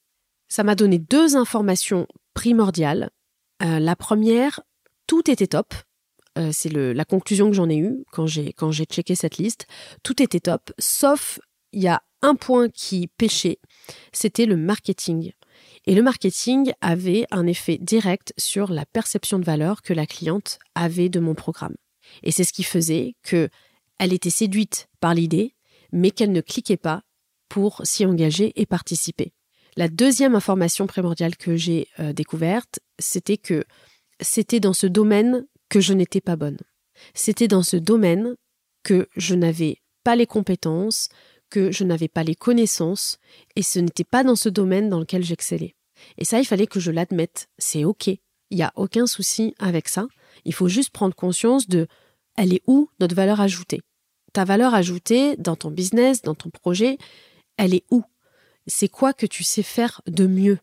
Ça 0.48 0.64
m'a 0.64 0.76
donné 0.76 1.00
deux 1.00 1.36
informations 1.36 2.08
primordiales. 2.34 3.10
Euh, 3.64 3.80
la 3.80 3.96
première, 3.96 4.62
tout 5.08 5.30
était 5.32 5.48
top. 5.48 5.74
Euh, 6.38 6.50
c'est 6.52 6.70
la 6.70 7.06
conclusion 7.06 7.50
que 7.50 7.56
j'en 7.56 7.70
ai 7.70 7.78
eue 7.78 8.04
quand 8.12 8.28
j'ai 8.28 8.52
quand 8.52 8.72
j'ai 8.72 8.84
checké 8.84 9.16
cette 9.16 9.38
liste. 9.38 9.68
Tout 10.04 10.22
était 10.22 10.42
top, 10.42 10.74
sauf 10.78 11.40
il 11.72 11.82
y 11.82 11.88
a 11.88 12.04
un 12.22 12.36
point 12.36 12.70
qui 12.70 13.08
pêchait, 13.08 13.60
c'était 14.12 14.46
le 14.46 14.58
marketing. 14.58 15.32
Et 15.88 15.96
le 15.96 16.02
marketing 16.02 16.72
avait 16.82 17.26
un 17.32 17.46
effet 17.46 17.78
direct 17.80 18.34
sur 18.38 18.72
la 18.72 18.86
perception 18.86 19.38
de 19.40 19.46
valeur 19.46 19.82
que 19.82 19.94
la 19.94 20.06
cliente 20.06 20.58
avait 20.74 21.10
de 21.10 21.20
mon 21.20 21.36
programme. 21.36 21.76
Et 22.24 22.32
c'est 22.32 22.44
ce 22.44 22.54
qui 22.54 22.64
faisait 22.64 23.16
que 23.24 23.50
elle 24.00 24.14
était 24.14 24.30
séduite 24.30 24.88
par 25.00 25.14
l'idée, 25.14 25.56
mais 25.92 26.12
qu'elle 26.12 26.32
ne 26.32 26.42
cliquait 26.42 26.78
pas 26.78 27.04
pour 27.50 27.82
s'y 27.86 28.06
engager 28.06 28.52
et 28.60 28.66
participer. 28.66 29.32
La 29.78 29.88
deuxième 29.88 30.36
information 30.36 30.88
primordiale 30.88 31.36
que 31.36 31.56
j'ai 31.56 31.88
euh, 32.00 32.14
découverte, 32.14 32.80
c'était 32.98 33.38
que 33.38 33.64
c'était 34.22 34.60
dans 34.60 34.74
ce 34.74 34.88
domaine 34.88 35.46
que 35.70 35.80
je 35.80 35.94
n'étais 35.94 36.22
pas 36.22 36.36
bonne. 36.36 36.58
C'était 37.14 37.48
dans 37.48 37.64
ce 37.64 37.76
domaine 37.78 38.36
que 38.84 39.08
je 39.18 39.36
n'avais 39.36 39.78
pas 40.04 40.16
les 40.16 40.28
compétences, 40.28 41.10
que 41.56 41.72
je 41.72 41.86
n'avais 41.86 42.10
pas 42.10 42.26
les 42.26 42.36
connaissances, 42.36 43.18
et 43.56 43.64
ce 43.64 43.80
n'était 43.80 44.04
pas 44.04 44.26
dans 44.26 44.36
ce 44.36 44.50
domaine 44.50 44.90
dans 44.90 45.00
lequel 45.00 45.24
j'excellais. 45.24 45.74
Et 46.18 46.26
ça, 46.26 46.38
il 46.42 46.46
fallait 46.46 46.68
que 46.68 46.82
je 46.82 46.92
l'admette. 46.92 47.48
C'est 47.58 47.86
OK. 47.86 48.08
Il 48.08 48.20
n'y 48.58 48.62
a 48.62 48.74
aucun 48.76 49.08
souci 49.08 49.56
avec 49.58 49.88
ça. 49.88 50.06
Il 50.44 50.54
faut 50.54 50.68
juste 50.68 50.90
prendre 50.90 51.16
conscience 51.16 51.70
de 51.70 51.88
elle 52.36 52.54
est 52.54 52.62
où 52.68 52.90
notre 53.00 53.16
valeur 53.16 53.40
ajoutée? 53.40 53.80
Ta 54.34 54.44
valeur 54.44 54.76
ajoutée 54.76 55.38
dans 55.38 55.56
ton 55.56 55.72
business, 55.72 56.22
dans 56.24 56.36
ton 56.36 56.50
projet, 56.50 56.98
elle 57.56 57.74
est 57.74 57.86
où? 57.90 58.04
C'est 58.68 58.90
quoi 58.90 59.14
que 59.14 59.26
tu 59.26 59.46
sais 59.46 59.64
faire 59.64 60.02
de 60.08 60.28
mieux? 60.28 60.60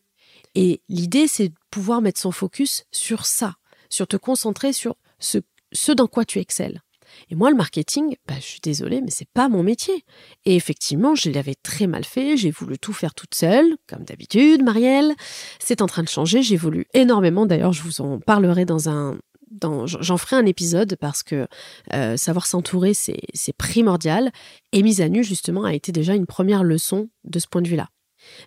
Et 0.53 0.83
l'idée, 0.89 1.27
c'est 1.27 1.49
de 1.49 1.55
pouvoir 1.71 2.03
mettre 2.03 2.21
son 2.21 2.31
focus 2.31 2.85
sur 2.91 3.25
ça, 3.25 3.55
sur 3.89 4.07
te 4.07 4.17
concentrer 4.17 4.73
sur 4.73 4.95
ce, 5.17 5.39
ce 5.71 5.91
dans 5.91 6.07
quoi 6.07 6.23
tu 6.23 6.37
excelles. 6.37 6.83
Et 7.29 7.35
moi, 7.35 7.49
le 7.49 7.55
marketing, 7.55 8.15
bah, 8.27 8.35
je 8.37 8.45
suis 8.45 8.59
désolée, 8.61 9.01
mais 9.01 9.11
c'est 9.11 9.29
pas 9.33 9.49
mon 9.49 9.63
métier. 9.63 10.05
Et 10.45 10.55
effectivement, 10.55 11.15
je 11.15 11.29
l'avais 11.29 11.55
très 11.55 11.87
mal 11.87 12.03
fait. 12.03 12.37
J'ai 12.37 12.51
voulu 12.51 12.77
tout 12.77 12.93
faire 12.93 13.13
toute 13.13 13.35
seule, 13.35 13.77
comme 13.87 14.03
d'habitude, 14.03 14.63
Marielle. 14.63 15.13
C'est 15.59 15.81
en 15.81 15.87
train 15.87 16.03
de 16.03 16.09
changer. 16.09 16.41
J'ai 16.41 16.57
voulu 16.57 16.85
énormément. 16.93 17.45
D'ailleurs, 17.45 17.73
je 17.73 17.83
vous 17.83 18.01
en 18.01 18.19
parlerai 18.19 18.65
dans 18.65 18.89
un, 18.89 19.17
j'en 19.85 20.17
ferai 20.17 20.35
un 20.35 20.45
épisode 20.45 20.95
parce 20.99 21.23
que 21.23 21.47
euh, 21.93 22.17
savoir 22.17 22.45
s'entourer, 22.45 22.93
c'est 22.93 23.53
primordial. 23.57 24.31
Et 24.71 24.83
mise 24.83 25.01
à 25.01 25.09
nu, 25.09 25.23
justement, 25.23 25.63
a 25.63 25.73
été 25.73 25.91
déjà 25.91 26.15
une 26.15 26.25
première 26.25 26.63
leçon 26.63 27.09
de 27.23 27.39
ce 27.39 27.47
point 27.47 27.61
de 27.61 27.67
vue-là. 27.67 27.89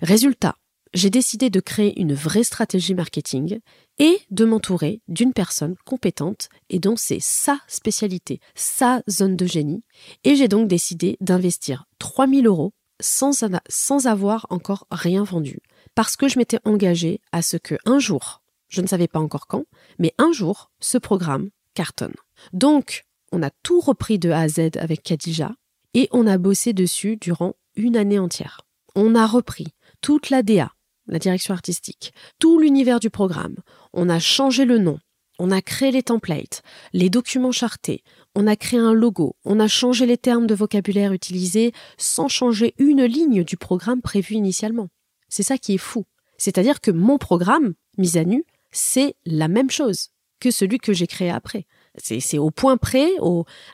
Résultat, 0.02 0.56
j'ai 0.94 1.10
décidé 1.10 1.50
de 1.50 1.60
créer 1.60 2.00
une 2.00 2.14
vraie 2.14 2.44
stratégie 2.44 2.94
marketing 2.94 3.60
et 3.98 4.20
de 4.30 4.44
m'entourer 4.44 5.00
d'une 5.08 5.32
personne 5.32 5.76
compétente 5.84 6.48
et 6.68 6.78
dont 6.78 6.96
c'est 6.96 7.20
sa 7.20 7.58
spécialité, 7.66 8.40
sa 8.54 9.02
zone 9.08 9.36
de 9.36 9.46
génie. 9.46 9.84
Et 10.24 10.36
j'ai 10.36 10.48
donc 10.48 10.68
décidé 10.68 11.16
d'investir 11.20 11.86
3000 11.98 12.46
euros 12.46 12.72
sans, 13.00 14.06
avoir 14.06 14.46
encore 14.50 14.86
rien 14.90 15.22
vendu. 15.24 15.60
Parce 15.94 16.16
que 16.16 16.28
je 16.28 16.38
m'étais 16.38 16.60
engagée 16.64 17.20
à 17.32 17.42
ce 17.42 17.56
que 17.56 17.76
un 17.84 17.98
jour, 17.98 18.42
je 18.68 18.80
ne 18.80 18.86
savais 18.86 19.08
pas 19.08 19.20
encore 19.20 19.46
quand, 19.46 19.64
mais 19.98 20.14
un 20.18 20.32
jour, 20.32 20.70
ce 20.80 20.98
programme 20.98 21.50
cartonne. 21.74 22.14
Donc, 22.52 23.04
on 23.32 23.42
a 23.42 23.50
tout 23.62 23.80
repris 23.80 24.18
de 24.18 24.30
A 24.30 24.40
à 24.40 24.48
Z 24.48 24.76
avec 24.78 25.02
Khadija 25.02 25.52
et 25.94 26.08
on 26.12 26.26
a 26.26 26.38
bossé 26.38 26.72
dessus 26.72 27.16
durant 27.16 27.54
une 27.74 27.96
année 27.96 28.18
entière. 28.18 28.62
On 28.94 29.14
a 29.14 29.26
repris 29.26 29.68
toute 30.00 30.30
la 30.30 30.42
DA, 30.42 30.72
la 31.06 31.18
direction 31.18 31.54
artistique, 31.54 32.12
tout 32.38 32.58
l'univers 32.58 33.00
du 33.00 33.10
programme. 33.10 33.56
On 33.98 34.10
a 34.10 34.18
changé 34.18 34.66
le 34.66 34.76
nom, 34.76 34.98
on 35.38 35.50
a 35.50 35.62
créé 35.62 35.90
les 35.90 36.02
templates, 36.02 36.62
les 36.92 37.08
documents 37.08 37.50
chartés, 37.50 38.04
on 38.34 38.46
a 38.46 38.54
créé 38.54 38.78
un 38.78 38.92
logo, 38.92 39.36
on 39.46 39.58
a 39.58 39.68
changé 39.68 40.04
les 40.04 40.18
termes 40.18 40.46
de 40.46 40.54
vocabulaire 40.54 41.14
utilisés 41.14 41.72
sans 41.96 42.28
changer 42.28 42.74
une 42.76 43.04
ligne 43.04 43.42
du 43.42 43.56
programme 43.56 44.02
prévu 44.02 44.34
initialement. 44.34 44.88
C'est 45.30 45.42
ça 45.42 45.56
qui 45.56 45.72
est 45.72 45.78
fou. 45.78 46.04
C'est-à-dire 46.36 46.82
que 46.82 46.90
mon 46.90 47.16
programme, 47.16 47.72
mis 47.96 48.18
à 48.18 48.24
nu, 48.24 48.44
c'est 48.70 49.16
la 49.24 49.48
même 49.48 49.70
chose 49.70 50.10
que 50.40 50.50
celui 50.50 50.76
que 50.76 50.92
j'ai 50.92 51.06
créé 51.06 51.30
après. 51.30 51.64
C'est 51.96 52.36
au 52.36 52.50
point 52.50 52.76
près, 52.76 53.08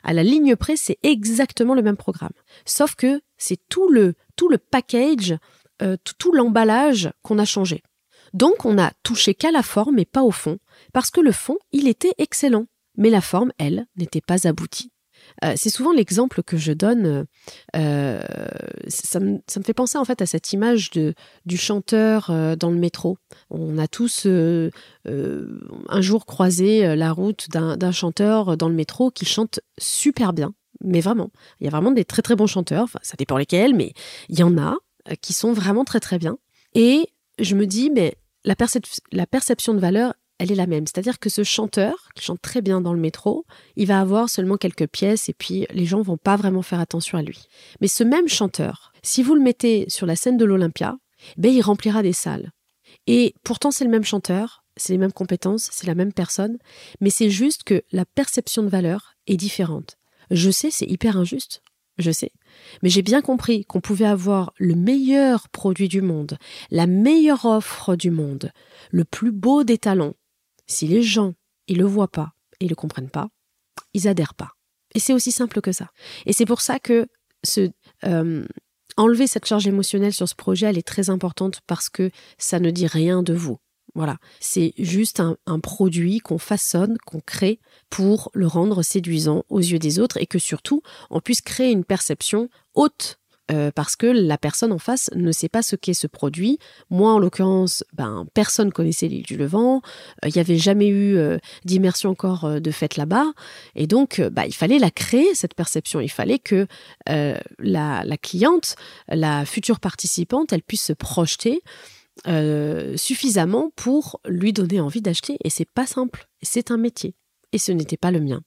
à 0.04 0.12
la 0.12 0.22
ligne 0.22 0.54
près, 0.54 0.76
c'est 0.76 0.98
exactement 1.02 1.74
le 1.74 1.82
même 1.82 1.96
programme. 1.96 2.30
Sauf 2.64 2.94
que 2.94 3.20
c'est 3.38 3.58
tout 3.68 3.88
le, 3.88 4.14
tout 4.36 4.48
le 4.48 4.58
package 4.58 5.36
euh, 5.82 5.96
tout 6.18 6.32
l'emballage 6.32 7.10
qu'on 7.22 7.40
a 7.40 7.44
changé. 7.44 7.82
Donc 8.34 8.64
on 8.64 8.78
a 8.78 8.92
touché 9.02 9.34
qu'à 9.34 9.50
la 9.50 9.62
forme 9.62 9.98
et 9.98 10.04
pas 10.04 10.22
au 10.22 10.30
fond, 10.30 10.58
parce 10.92 11.10
que 11.10 11.20
le 11.20 11.32
fond, 11.32 11.58
il 11.72 11.88
était 11.88 12.14
excellent, 12.18 12.66
mais 12.96 13.10
la 13.10 13.20
forme, 13.20 13.52
elle, 13.58 13.86
n'était 13.96 14.20
pas 14.20 14.46
aboutie. 14.46 14.90
Euh, 15.44 15.52
c'est 15.56 15.70
souvent 15.70 15.92
l'exemple 15.92 16.42
que 16.42 16.56
je 16.56 16.72
donne. 16.72 17.26
Euh, 17.76 18.22
ça, 18.88 19.20
me, 19.20 19.38
fait 19.64 19.74
penser 19.74 19.96
en 19.98 20.04
fait 20.04 20.20
à 20.20 20.26
cette 20.26 20.52
image 20.52 20.90
de, 20.90 21.14
du 21.46 21.56
chanteur 21.56 22.32
dans 22.56 22.70
le 22.70 22.78
métro. 22.78 23.18
On 23.48 23.78
a 23.78 23.86
tous 23.86 24.26
un 24.26 26.00
jour 26.00 26.26
croisé 26.26 26.96
la 26.96 27.12
route 27.12 27.48
d'un 27.50 27.92
chanteur 27.92 28.56
dans 28.56 28.68
le 28.68 28.74
métro 28.74 29.10
qui 29.12 29.24
chante 29.24 29.60
super 29.78 30.32
bien. 30.32 30.54
Mais 30.84 31.00
vraiment, 31.00 31.30
il 31.60 31.64
y 31.64 31.68
a 31.68 31.70
vraiment 31.70 31.92
des 31.92 32.04
très 32.04 32.22
très 32.22 32.34
bons 32.34 32.48
chanteurs. 32.48 32.84
Enfin, 32.84 32.98
ça 33.02 33.14
dépend 33.16 33.36
lesquels, 33.36 33.76
mais 33.76 33.92
il 34.28 34.40
y 34.40 34.42
en 34.42 34.58
a. 34.58 34.76
Euh, 35.10 35.14
qui 35.20 35.32
sont 35.32 35.52
vraiment 35.52 35.84
très 35.84 36.00
très 36.00 36.18
bien. 36.18 36.38
Et 36.74 37.08
je 37.38 37.56
me 37.56 37.66
dis, 37.66 37.90
mais 37.90 38.14
la, 38.44 39.26
perception 39.26 39.74
de 39.74 39.78
valeur, 39.78 40.14
elle 40.38 40.50
est 40.50 40.56
la 40.56 40.66
même. 40.66 40.86
C'est-à-dire 40.86 41.18
que 41.18 41.30
ce 41.30 41.44
chanteur, 41.44 42.08
qui 42.14 42.24
chante 42.24 42.42
très 42.42 42.62
bien 42.62 42.80
dans 42.80 42.92
le 42.92 43.00
métro, 43.00 43.44
il 43.76 43.86
va 43.86 44.00
avoir 44.00 44.28
seulement 44.28 44.56
quelques 44.56 44.88
pièces 44.88 45.28
et 45.28 45.34
puis 45.34 45.66
les 45.70 45.84
gens 45.84 46.02
vont 46.02 46.16
pas 46.16 46.36
vraiment 46.36 46.62
faire 46.62 46.80
attention 46.80 47.18
à 47.18 47.22
lui. 47.22 47.46
Mais 47.80 47.88
ce 47.88 48.04
même 48.04 48.28
chanteur, 48.28 48.92
si 49.02 49.22
vous 49.22 49.34
le 49.34 49.40
mettez 49.40 49.86
sur 49.88 50.06
la 50.06 50.16
scène 50.16 50.36
de 50.36 50.44
l'Olympia, 50.44 50.96
ben, 51.36 51.52
il 51.52 51.62
remplira 51.62 52.02
des 52.02 52.12
salles. 52.12 52.50
Et 53.06 53.34
pourtant, 53.44 53.70
c'est 53.70 53.84
le 53.84 53.90
même 53.90 54.04
chanteur, 54.04 54.64
c'est 54.76 54.92
les 54.92 54.98
mêmes 54.98 55.12
compétences, 55.12 55.68
c'est 55.70 55.86
la 55.86 55.94
même 55.94 56.12
personne, 56.12 56.58
mais 57.00 57.10
c'est 57.10 57.30
juste 57.30 57.62
que 57.62 57.82
la 57.92 58.04
perception 58.04 58.62
de 58.62 58.68
valeur 58.68 59.14
est 59.26 59.36
différente. 59.36 59.96
Je 60.30 60.50
sais, 60.50 60.70
c'est 60.70 60.86
hyper 60.86 61.16
injuste 61.16 61.62
je 61.98 62.10
sais. 62.10 62.32
Mais 62.82 62.88
j'ai 62.88 63.02
bien 63.02 63.22
compris 63.22 63.64
qu'on 63.64 63.80
pouvait 63.80 64.06
avoir 64.06 64.52
le 64.58 64.74
meilleur 64.74 65.48
produit 65.48 65.88
du 65.88 66.02
monde, 66.02 66.38
la 66.70 66.86
meilleure 66.86 67.44
offre 67.44 67.96
du 67.96 68.10
monde, 68.10 68.52
le 68.90 69.04
plus 69.04 69.32
beau 69.32 69.64
des 69.64 69.78
talents. 69.78 70.14
Si 70.66 70.86
les 70.86 71.02
gens, 71.02 71.34
ils 71.68 71.78
le 71.78 71.84
voient 71.84 72.10
pas, 72.10 72.32
ils 72.60 72.68
le 72.68 72.74
comprennent 72.74 73.10
pas, 73.10 73.28
ils 73.94 74.08
adhèrent 74.08 74.34
pas. 74.34 74.52
Et 74.94 75.00
c'est 75.00 75.12
aussi 75.12 75.32
simple 75.32 75.60
que 75.60 75.72
ça. 75.72 75.88
Et 76.26 76.32
c'est 76.32 76.46
pour 76.46 76.60
ça 76.60 76.78
que 76.78 77.06
euh, 78.04 78.44
enlever 78.96 79.26
cette 79.26 79.46
charge 79.46 79.66
émotionnelle 79.66 80.12
sur 80.12 80.28
ce 80.28 80.34
projet, 80.34 80.66
elle 80.66 80.78
est 80.78 80.86
très 80.86 81.10
importante 81.10 81.60
parce 81.66 81.88
que 81.88 82.10
ça 82.38 82.60
ne 82.60 82.70
dit 82.70 82.86
rien 82.86 83.22
de 83.22 83.34
vous. 83.34 83.58
Voilà, 83.94 84.16
c'est 84.40 84.72
juste 84.78 85.20
un, 85.20 85.36
produit 85.60 86.20
qu'on 86.20 86.38
façonne, 86.38 86.96
qu'on 87.04 87.20
crée 87.20 87.60
pour 87.90 88.30
le 88.32 88.46
rendre 88.46 88.82
séduisant 88.82 89.44
aux 89.50 89.60
yeux 89.60 89.78
des 89.78 89.98
autres 89.98 90.16
et 90.16 90.26
que 90.26 90.38
surtout 90.38 90.82
on 91.10 91.20
puisse 91.20 91.42
créer 91.42 91.70
une 91.70 91.84
perception 91.84 92.48
haute 92.74 93.18
euh, 93.50 93.70
parce 93.74 93.96
que 93.96 94.06
la 94.06 94.38
personne 94.38 94.72
en 94.72 94.78
face 94.78 95.10
ne 95.14 95.30
sait 95.30 95.48
pas 95.48 95.62
ce 95.62 95.76
qu'est 95.76 95.94
ce 95.94 96.06
produit. 96.06 96.58
Moi, 96.90 97.12
en 97.12 97.18
l'occurrence, 97.18 97.84
ben, 97.92 98.24
personne 98.34 98.72
connaissait 98.72 99.08
l'île 99.08 99.24
du 99.24 99.36
Levant. 99.36 99.82
Euh, 100.24 100.28
il 100.28 100.32
n'y 100.32 100.40
avait 100.40 100.56
jamais 100.56 100.88
eu 100.88 101.16
euh, 101.16 101.38
d'immersion 101.64 102.10
encore 102.10 102.60
de 102.60 102.70
fête 102.70 102.96
là-bas. 102.96 103.26
Et 103.74 103.86
donc, 103.86 104.20
bah, 104.32 104.46
il 104.46 104.54
fallait 104.54 104.78
la 104.78 104.90
créer, 104.90 105.34
cette 105.34 105.54
perception. 105.54 106.00
Il 106.00 106.10
fallait 106.10 106.38
que 106.38 106.66
la, 107.06 108.04
la, 108.04 108.16
cliente, 108.16 108.76
la 109.08 109.44
future 109.44 109.80
participante, 109.80 110.52
elle 110.52 110.62
puisse 110.62 110.84
se 110.84 110.92
projeter 110.92 111.62
suffisamment 112.96 113.70
pour 113.76 114.20
lui 114.26 114.52
donner 114.52 114.80
envie 114.80 115.02
d'acheter. 115.02 115.36
Et 115.44 115.50
c'est 115.50 115.68
pas 115.68 115.86
simple. 115.86 116.28
C'est 116.42 116.70
un 116.70 116.76
métier. 116.76 117.14
Et 117.52 117.58
ce 117.58 117.72
n'était 117.72 117.96
pas 117.96 118.10
le 118.10 118.20
mien. 118.20 118.42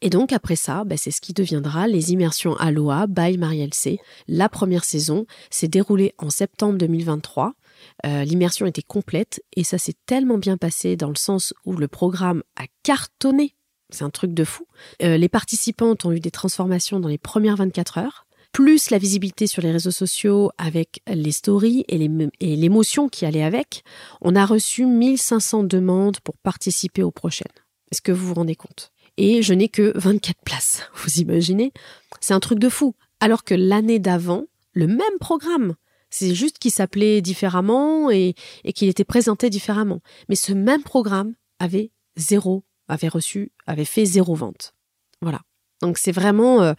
Et 0.00 0.10
donc 0.10 0.32
après 0.32 0.56
ça, 0.56 0.84
bah, 0.84 0.96
c'est 0.96 1.10
ce 1.10 1.20
qui 1.20 1.32
deviendra 1.32 1.88
les 1.88 2.12
immersions 2.12 2.56
Aloha 2.56 3.06
by 3.06 3.38
Marielle 3.38 3.74
C. 3.74 3.98
La 4.26 4.48
première 4.48 4.84
saison 4.84 5.26
s'est 5.50 5.68
déroulée 5.68 6.14
en 6.18 6.30
septembre 6.30 6.78
2023. 6.78 7.54
Euh, 8.06 8.24
l'immersion 8.24 8.66
était 8.66 8.82
complète 8.82 9.42
et 9.56 9.64
ça 9.64 9.78
s'est 9.78 9.96
tellement 10.06 10.38
bien 10.38 10.56
passé 10.56 10.96
dans 10.96 11.08
le 11.08 11.16
sens 11.16 11.54
où 11.64 11.74
le 11.74 11.88
programme 11.88 12.42
a 12.56 12.64
cartonné. 12.82 13.54
C'est 13.90 14.04
un 14.04 14.10
truc 14.10 14.34
de 14.34 14.44
fou. 14.44 14.66
Euh, 15.02 15.16
les 15.16 15.28
participantes 15.28 16.04
ont 16.04 16.12
eu 16.12 16.20
des 16.20 16.30
transformations 16.30 17.00
dans 17.00 17.08
les 17.08 17.18
premières 17.18 17.56
24 17.56 17.98
heures 17.98 18.26
plus 18.52 18.90
la 18.90 18.98
visibilité 18.98 19.46
sur 19.46 19.62
les 19.62 19.70
réseaux 19.70 19.90
sociaux 19.90 20.50
avec 20.58 21.00
les 21.06 21.32
stories 21.32 21.84
et 21.88 21.98
l'émotion 22.56 23.08
qui 23.08 23.26
allait 23.26 23.42
avec, 23.42 23.82
on 24.20 24.34
a 24.34 24.44
reçu 24.46 24.86
1500 24.86 25.64
demandes 25.64 26.20
pour 26.20 26.36
participer 26.38 27.02
aux 27.02 27.10
prochaines. 27.10 27.46
Est-ce 27.90 28.02
que 28.02 28.12
vous 28.12 28.28
vous 28.28 28.34
rendez 28.34 28.56
compte? 28.56 28.92
Et 29.16 29.42
je 29.42 29.54
n'ai 29.54 29.68
que 29.68 29.92
24 29.96 30.36
places. 30.44 30.82
Vous 30.94 31.18
imaginez? 31.18 31.72
C'est 32.20 32.34
un 32.34 32.40
truc 32.40 32.60
de 32.60 32.68
fou. 32.68 32.94
Alors 33.20 33.42
que 33.42 33.54
l'année 33.54 33.98
d'avant, 33.98 34.44
le 34.74 34.86
même 34.86 35.18
programme, 35.18 35.74
c'est 36.08 36.34
juste 36.34 36.58
qu'il 36.58 36.70
s'appelait 36.70 37.20
différemment 37.20 38.10
et, 38.10 38.34
qu'il 38.74 38.88
était 38.88 39.04
présenté 39.04 39.50
différemment. 39.50 40.00
Mais 40.28 40.36
ce 40.36 40.52
même 40.52 40.82
programme 40.82 41.34
avait 41.58 41.90
zéro, 42.16 42.64
avait 42.86 43.08
reçu, 43.08 43.52
avait 43.66 43.84
fait 43.84 44.04
zéro 44.04 44.34
vente. 44.34 44.74
Voilà. 45.20 45.40
Donc 45.82 45.98
c'est 45.98 46.12
vraiment, 46.12 46.62
euh, 46.62 46.74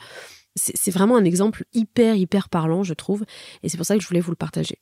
c'est 0.55 0.91
vraiment 0.91 1.17
un 1.17 1.25
exemple 1.25 1.63
hyper, 1.73 2.15
hyper 2.15 2.49
parlant, 2.49 2.83
je 2.83 2.93
trouve. 2.93 3.23
Et 3.63 3.69
c'est 3.69 3.77
pour 3.77 3.85
ça 3.85 3.95
que 3.95 4.01
je 4.01 4.07
voulais 4.07 4.19
vous 4.19 4.31
le 4.31 4.35
partager. 4.35 4.79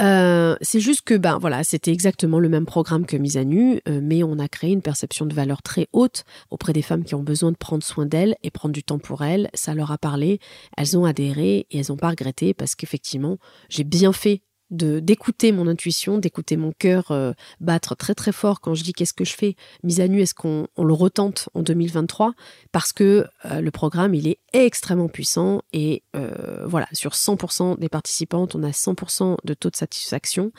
Euh, 0.00 0.56
c'est 0.60 0.80
juste 0.80 1.02
que 1.02 1.14
ben 1.14 1.38
voilà, 1.38 1.62
c'était 1.62 1.92
exactement 1.92 2.40
le 2.40 2.48
même 2.48 2.66
programme 2.66 3.06
que 3.06 3.16
Mise 3.16 3.36
à 3.36 3.44
Nu, 3.44 3.80
euh, 3.88 4.00
mais 4.02 4.24
on 4.24 4.40
a 4.40 4.48
créé 4.48 4.72
une 4.72 4.82
perception 4.82 5.24
de 5.24 5.34
valeur 5.34 5.62
très 5.62 5.86
haute 5.92 6.24
auprès 6.50 6.72
des 6.72 6.82
femmes 6.82 7.04
qui 7.04 7.14
ont 7.14 7.22
besoin 7.22 7.52
de 7.52 7.56
prendre 7.56 7.84
soin 7.84 8.04
d'elles 8.04 8.34
et 8.42 8.50
prendre 8.50 8.74
du 8.74 8.82
temps 8.82 8.98
pour 8.98 9.22
elles. 9.22 9.50
Ça 9.54 9.72
leur 9.74 9.92
a 9.92 9.98
parlé, 9.98 10.40
elles 10.76 10.98
ont 10.98 11.04
adhéré 11.04 11.66
et 11.70 11.78
elles 11.78 11.86
n'ont 11.90 11.96
pas 11.96 12.10
regretté 12.10 12.54
parce 12.54 12.74
qu'effectivement, 12.74 13.38
j'ai 13.68 13.84
bien 13.84 14.12
fait 14.12 14.42
de 14.74 15.00
d'écouter 15.00 15.52
mon 15.52 15.66
intuition, 15.66 16.18
d'écouter 16.18 16.56
mon 16.56 16.72
cœur 16.72 17.10
euh, 17.10 17.32
battre 17.60 17.94
très 17.94 18.14
très 18.14 18.32
fort 18.32 18.60
quand 18.60 18.74
je 18.74 18.82
dis 18.82 18.92
qu'est-ce 18.92 19.14
que 19.14 19.24
je 19.24 19.34
fais, 19.34 19.56
mise 19.82 20.00
à 20.00 20.08
nu, 20.08 20.20
est-ce 20.20 20.34
qu'on 20.34 20.66
le 20.76 20.92
retente 20.92 21.48
en 21.54 21.62
2023 21.62 22.34
Parce 22.72 22.92
que 22.92 23.26
euh, 23.46 23.60
le 23.60 23.70
programme, 23.70 24.14
il 24.14 24.28
est 24.28 24.38
extrêmement 24.52 25.08
puissant 25.08 25.62
et 25.72 26.02
euh, 26.16 26.64
voilà, 26.66 26.86
sur 26.92 27.12
100% 27.12 27.78
des 27.78 27.88
participantes, 27.88 28.54
on 28.54 28.62
a 28.62 28.70
100% 28.70 29.36
de 29.42 29.54
taux 29.54 29.70
de 29.70 29.76
satisfaction 29.76 30.52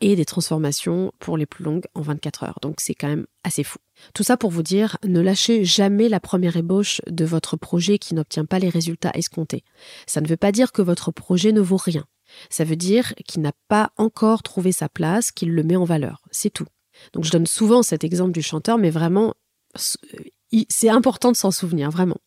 et 0.00 0.16
des 0.16 0.24
transformations 0.24 1.12
pour 1.18 1.36
les 1.36 1.46
plus 1.46 1.64
longues 1.64 1.86
en 1.94 2.02
24 2.02 2.44
heures. 2.44 2.58
Donc 2.62 2.76
c'est 2.78 2.94
quand 2.94 3.08
même 3.08 3.26
assez 3.44 3.62
fou. 3.62 3.78
Tout 4.14 4.22
ça 4.22 4.36
pour 4.36 4.50
vous 4.50 4.62
dire, 4.62 4.96
ne 5.04 5.20
lâchez 5.20 5.64
jamais 5.64 6.08
la 6.08 6.20
première 6.20 6.56
ébauche 6.56 7.00
de 7.06 7.24
votre 7.24 7.56
projet 7.56 7.98
qui 7.98 8.14
n'obtient 8.14 8.44
pas 8.44 8.58
les 8.58 8.68
résultats 8.68 9.12
escomptés. 9.14 9.64
Ça 10.06 10.20
ne 10.20 10.26
veut 10.26 10.36
pas 10.36 10.52
dire 10.52 10.72
que 10.72 10.82
votre 10.82 11.12
projet 11.12 11.52
ne 11.52 11.60
vaut 11.60 11.76
rien. 11.76 12.04
Ça 12.50 12.64
veut 12.64 12.76
dire 12.76 13.14
qu'il 13.26 13.42
n'a 13.42 13.52
pas 13.68 13.90
encore 13.96 14.42
trouvé 14.42 14.72
sa 14.72 14.88
place, 14.88 15.30
qu'il 15.30 15.52
le 15.52 15.62
met 15.62 15.76
en 15.76 15.84
valeur. 15.84 16.22
C'est 16.30 16.50
tout. 16.50 16.66
Donc 17.12 17.24
je 17.24 17.30
donne 17.30 17.46
souvent 17.46 17.82
cet 17.82 18.04
exemple 18.04 18.32
du 18.32 18.42
chanteur, 18.42 18.78
mais 18.78 18.90
vraiment, 18.90 19.34
c'est 20.68 20.88
important 20.88 21.32
de 21.32 21.36
s'en 21.36 21.50
souvenir, 21.50 21.90
vraiment. 21.90 22.18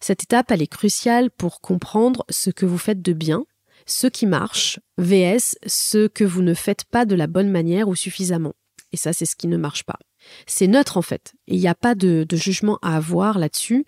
Cette 0.00 0.22
étape, 0.22 0.50
elle 0.50 0.62
est 0.62 0.66
cruciale 0.66 1.30
pour 1.30 1.60
comprendre 1.60 2.24
ce 2.28 2.50
que 2.50 2.66
vous 2.66 2.78
faites 2.78 3.00
de 3.00 3.12
bien, 3.12 3.44
ce 3.86 4.06
qui 4.06 4.26
marche, 4.26 4.80
vs 4.98 5.56
ce 5.66 6.08
que 6.08 6.24
vous 6.24 6.42
ne 6.42 6.54
faites 6.54 6.84
pas 6.84 7.06
de 7.06 7.14
la 7.14 7.26
bonne 7.26 7.50
manière 7.50 7.88
ou 7.88 7.94
suffisamment. 7.94 8.54
Et 8.92 8.96
ça, 8.96 9.12
c'est 9.12 9.26
ce 9.26 9.36
qui 9.36 9.46
ne 9.46 9.56
marche 9.56 9.84
pas. 9.84 9.98
C'est 10.46 10.66
neutre 10.66 10.96
en 10.96 11.02
fait. 11.02 11.34
Il 11.46 11.58
n'y 11.58 11.68
a 11.68 11.74
pas 11.74 11.94
de, 11.94 12.26
jugement 12.32 12.78
à 12.82 12.96
avoir 12.96 13.38
là-dessus. 13.38 13.84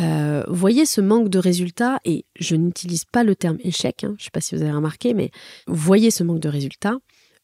Euh, 0.00 0.44
voyez 0.48 0.86
ce 0.86 1.00
manque 1.00 1.28
de 1.28 1.38
résultats, 1.38 2.00
et 2.04 2.24
je 2.38 2.56
n'utilise 2.56 3.04
pas 3.04 3.22
le 3.22 3.36
terme 3.36 3.58
échec, 3.60 4.04
hein, 4.04 4.14
je 4.18 4.22
ne 4.22 4.24
sais 4.24 4.30
pas 4.30 4.40
si 4.40 4.54
vous 4.54 4.62
avez 4.62 4.72
remarqué, 4.72 5.14
mais 5.14 5.30
voyez 5.66 6.10
ce 6.10 6.24
manque 6.24 6.40
de 6.40 6.48
résultats. 6.48 6.98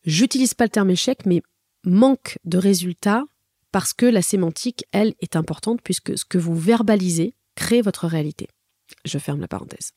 J'utilise 0.04 0.54
pas 0.54 0.64
le 0.64 0.70
terme 0.70 0.90
échec, 0.90 1.26
mais 1.26 1.42
manque 1.84 2.38
de 2.44 2.58
résultats 2.58 3.24
parce 3.72 3.92
que 3.92 4.06
la 4.06 4.22
sémantique, 4.22 4.84
elle, 4.92 5.14
est 5.20 5.36
importante 5.36 5.80
puisque 5.82 6.18
ce 6.18 6.24
que 6.24 6.38
vous 6.38 6.56
verbalisez 6.56 7.34
crée 7.54 7.82
votre 7.82 8.06
réalité. 8.06 8.48
Je 9.04 9.18
ferme 9.18 9.40
la 9.40 9.46
parenthèse. 9.46 9.92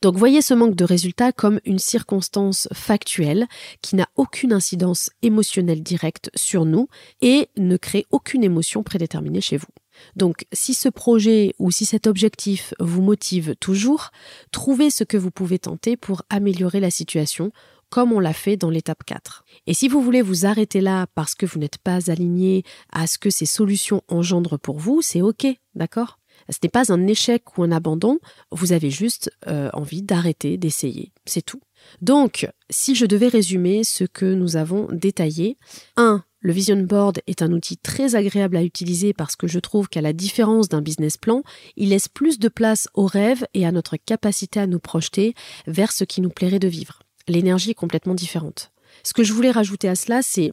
Donc 0.00 0.16
voyez 0.16 0.40
ce 0.40 0.54
manque 0.54 0.74
de 0.74 0.84
résultats 0.84 1.32
comme 1.32 1.60
une 1.66 1.78
circonstance 1.78 2.66
factuelle 2.72 3.46
qui 3.82 3.94
n'a 3.94 4.08
aucune 4.16 4.54
incidence 4.54 5.10
émotionnelle 5.20 5.82
directe 5.82 6.30
sur 6.34 6.64
nous 6.64 6.88
et 7.20 7.48
ne 7.58 7.76
crée 7.76 8.06
aucune 8.10 8.44
émotion 8.44 8.82
prédéterminée 8.82 9.42
chez 9.42 9.58
vous. 9.58 9.68
Donc 10.16 10.46
si 10.52 10.74
ce 10.74 10.88
projet 10.88 11.54
ou 11.58 11.70
si 11.70 11.84
cet 11.84 12.06
objectif 12.06 12.74
vous 12.80 13.02
motive 13.02 13.54
toujours, 13.60 14.10
trouvez 14.50 14.90
ce 14.90 15.04
que 15.04 15.16
vous 15.16 15.30
pouvez 15.30 15.58
tenter 15.58 15.96
pour 15.96 16.22
améliorer 16.30 16.80
la 16.80 16.90
situation 16.90 17.52
comme 17.90 18.12
on 18.12 18.20
l'a 18.20 18.34
fait 18.34 18.56
dans 18.56 18.70
l'étape 18.70 19.04
4. 19.04 19.44
Et 19.66 19.74
si 19.74 19.88
vous 19.88 20.02
voulez 20.02 20.22
vous 20.22 20.46
arrêter 20.46 20.80
là 20.80 21.06
parce 21.14 21.34
que 21.34 21.46
vous 21.46 21.58
n'êtes 21.58 21.78
pas 21.78 22.10
aligné 22.10 22.62
à 22.92 23.06
ce 23.06 23.18
que 23.18 23.30
ces 23.30 23.46
solutions 23.46 24.02
engendrent 24.08 24.58
pour 24.58 24.78
vous, 24.78 25.00
c'est 25.02 25.22
OK, 25.22 25.46
d'accord? 25.74 26.18
Ce 26.50 26.58
n'est 26.62 26.68
pas 26.68 26.92
un 26.92 27.06
échec 27.06 27.56
ou 27.56 27.62
un 27.62 27.72
abandon, 27.72 28.18
vous 28.50 28.72
avez 28.72 28.90
juste 28.90 29.30
euh, 29.46 29.70
envie 29.72 30.02
d'arrêter, 30.02 30.56
d'essayer, 30.56 31.12
c'est 31.26 31.42
tout. 31.42 31.60
Donc, 32.00 32.48
si 32.70 32.94
je 32.94 33.06
devais 33.06 33.28
résumer 33.28 33.82
ce 33.84 34.04
que 34.04 34.26
nous 34.26 34.56
avons 34.56 34.88
détaillé, 34.92 35.58
1. 35.96 36.22
Le 36.40 36.52
Vision 36.52 36.76
Board 36.76 37.18
est 37.26 37.42
un 37.42 37.50
outil 37.50 37.76
très 37.76 38.14
agréable 38.14 38.56
à 38.56 38.62
utiliser 38.62 39.12
parce 39.12 39.34
que 39.34 39.48
je 39.48 39.58
trouve 39.58 39.88
qu'à 39.88 40.00
la 40.00 40.12
différence 40.12 40.68
d'un 40.68 40.82
business 40.82 41.16
plan, 41.16 41.42
il 41.76 41.88
laisse 41.88 42.08
plus 42.08 42.38
de 42.38 42.48
place 42.48 42.88
aux 42.94 43.06
rêves 43.06 43.44
et 43.54 43.66
à 43.66 43.72
notre 43.72 43.96
capacité 43.96 44.60
à 44.60 44.68
nous 44.68 44.78
projeter 44.78 45.34
vers 45.66 45.90
ce 45.90 46.04
qui 46.04 46.20
nous 46.20 46.30
plairait 46.30 46.60
de 46.60 46.68
vivre. 46.68 47.00
L'énergie 47.26 47.70
est 47.70 47.74
complètement 47.74 48.14
différente. 48.14 48.70
Ce 49.02 49.12
que 49.12 49.24
je 49.24 49.32
voulais 49.32 49.50
rajouter 49.50 49.88
à 49.88 49.96
cela, 49.96 50.20
c'est 50.22 50.52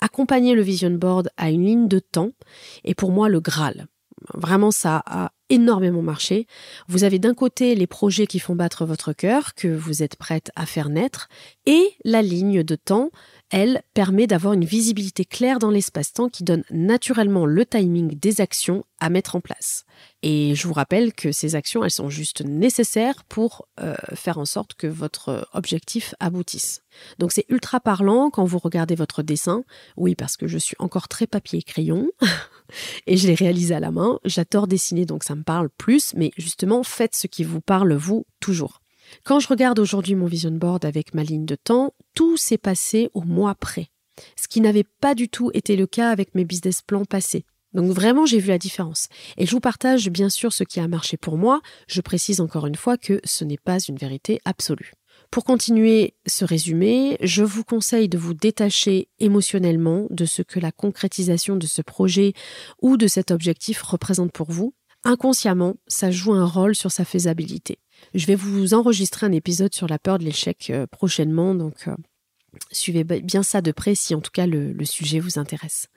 accompagner 0.00 0.54
le 0.54 0.62
Vision 0.62 0.90
Board 0.90 1.30
à 1.36 1.50
une 1.50 1.66
ligne 1.66 1.88
de 1.88 1.98
temps 1.98 2.30
et 2.84 2.94
pour 2.94 3.10
moi 3.10 3.28
le 3.28 3.40
Graal. 3.40 3.88
Vraiment, 4.32 4.70
ça 4.70 5.02
a 5.06 5.32
énormément 5.50 6.02
marché. 6.02 6.46
Vous 6.88 7.04
avez 7.04 7.18
d'un 7.18 7.34
côté 7.34 7.74
les 7.74 7.86
projets 7.86 8.26
qui 8.26 8.38
font 8.38 8.54
battre 8.54 8.86
votre 8.86 9.12
cœur, 9.12 9.54
que 9.54 9.68
vous 9.68 10.02
êtes 10.02 10.16
prête 10.16 10.50
à 10.56 10.64
faire 10.64 10.88
naître, 10.88 11.28
et 11.66 11.94
la 12.04 12.22
ligne 12.22 12.62
de 12.62 12.74
temps, 12.76 13.10
elle, 13.50 13.82
permet 13.92 14.26
d'avoir 14.26 14.54
une 14.54 14.64
visibilité 14.64 15.24
claire 15.24 15.58
dans 15.58 15.70
l'espace-temps 15.70 16.30
qui 16.30 16.44
donne 16.44 16.64
naturellement 16.70 17.44
le 17.44 17.66
timing 17.66 18.18
des 18.18 18.40
actions 18.40 18.84
à 19.00 19.10
mettre 19.10 19.36
en 19.36 19.40
place. 19.40 19.84
Et 20.22 20.54
je 20.54 20.66
vous 20.66 20.72
rappelle 20.72 21.12
que 21.12 21.30
ces 21.30 21.54
actions, 21.54 21.84
elles 21.84 21.90
sont 21.90 22.08
juste 22.08 22.42
nécessaires 22.42 23.22
pour 23.24 23.68
euh, 23.80 23.94
faire 24.14 24.38
en 24.38 24.46
sorte 24.46 24.74
que 24.74 24.86
votre 24.86 25.46
objectif 25.52 26.14
aboutisse. 26.20 26.82
Donc 27.18 27.32
c'est 27.32 27.44
ultra 27.48 27.80
parlant 27.80 28.30
quand 28.30 28.44
vous 28.44 28.58
regardez 28.58 28.94
votre 28.94 29.22
dessin. 29.22 29.64
Oui, 29.96 30.14
parce 30.14 30.36
que 30.36 30.46
je 30.46 30.58
suis 30.58 30.76
encore 30.78 31.08
très 31.08 31.26
papier 31.26 31.62
crayon 31.62 32.08
et 33.06 33.16
je 33.16 33.26
l'ai 33.26 33.34
réalisé 33.34 33.74
à 33.74 33.80
la 33.80 33.90
main. 33.90 34.18
J'adore 34.24 34.66
dessiner, 34.66 35.06
donc 35.06 35.24
ça 35.24 35.34
me 35.34 35.42
parle 35.42 35.68
plus, 35.70 36.14
mais 36.14 36.32
justement, 36.36 36.82
faites 36.82 37.14
ce 37.14 37.26
qui 37.26 37.44
vous 37.44 37.60
parle, 37.60 37.94
vous, 37.94 38.26
toujours. 38.40 38.80
Quand 39.24 39.40
je 39.40 39.48
regarde 39.48 39.78
aujourd'hui 39.78 40.14
mon 40.14 40.26
vision 40.26 40.50
board 40.50 40.84
avec 40.84 41.14
ma 41.14 41.22
ligne 41.22 41.44
de 41.44 41.56
temps, 41.56 41.92
tout 42.14 42.36
s'est 42.36 42.58
passé 42.58 43.10
au 43.14 43.22
mois 43.22 43.54
près. 43.54 43.88
Ce 44.36 44.48
qui 44.48 44.60
n'avait 44.60 44.86
pas 45.00 45.14
du 45.14 45.28
tout 45.28 45.50
été 45.54 45.76
le 45.76 45.86
cas 45.86 46.10
avec 46.10 46.34
mes 46.34 46.44
business 46.44 46.82
plans 46.82 47.04
passés. 47.04 47.44
Donc 47.72 47.90
vraiment, 47.90 48.24
j'ai 48.24 48.38
vu 48.38 48.48
la 48.48 48.58
différence. 48.58 49.08
Et 49.36 49.46
je 49.46 49.50
vous 49.50 49.60
partage 49.60 50.08
bien 50.08 50.30
sûr 50.30 50.52
ce 50.52 50.62
qui 50.62 50.78
a 50.78 50.86
marché 50.86 51.16
pour 51.16 51.36
moi. 51.36 51.60
Je 51.88 52.00
précise 52.00 52.40
encore 52.40 52.66
une 52.66 52.76
fois 52.76 52.96
que 52.96 53.20
ce 53.24 53.44
n'est 53.44 53.58
pas 53.58 53.78
une 53.80 53.96
vérité 53.96 54.40
absolue. 54.44 54.92
Pour 55.30 55.44
continuer 55.44 56.14
ce 56.26 56.44
résumé, 56.44 57.16
je 57.20 57.42
vous 57.42 57.64
conseille 57.64 58.08
de 58.08 58.18
vous 58.18 58.34
détacher 58.34 59.08
émotionnellement 59.18 60.06
de 60.10 60.24
ce 60.24 60.42
que 60.42 60.60
la 60.60 60.72
concrétisation 60.72 61.56
de 61.56 61.66
ce 61.66 61.82
projet 61.82 62.34
ou 62.80 62.96
de 62.96 63.06
cet 63.06 63.30
objectif 63.30 63.82
représente 63.82 64.32
pour 64.32 64.50
vous. 64.50 64.74
Inconsciemment, 65.02 65.74
ça 65.86 66.10
joue 66.10 66.32
un 66.32 66.46
rôle 66.46 66.74
sur 66.74 66.90
sa 66.90 67.04
faisabilité. 67.04 67.78
Je 68.14 68.26
vais 68.26 68.34
vous 68.34 68.74
enregistrer 68.74 69.26
un 69.26 69.32
épisode 69.32 69.74
sur 69.74 69.86
la 69.86 69.98
peur 69.98 70.18
de 70.18 70.24
l'échec 70.24 70.70
euh, 70.70 70.86
prochainement, 70.86 71.54
donc 71.54 71.88
euh, 71.88 71.94
suivez 72.70 73.04
bien 73.04 73.42
ça 73.42 73.60
de 73.60 73.72
près 73.72 73.94
si 73.94 74.14
en 74.14 74.20
tout 74.20 74.30
cas 74.32 74.46
le, 74.46 74.74
sujet 74.84 75.20
vous 75.20 75.38
intéresse. 75.38 75.88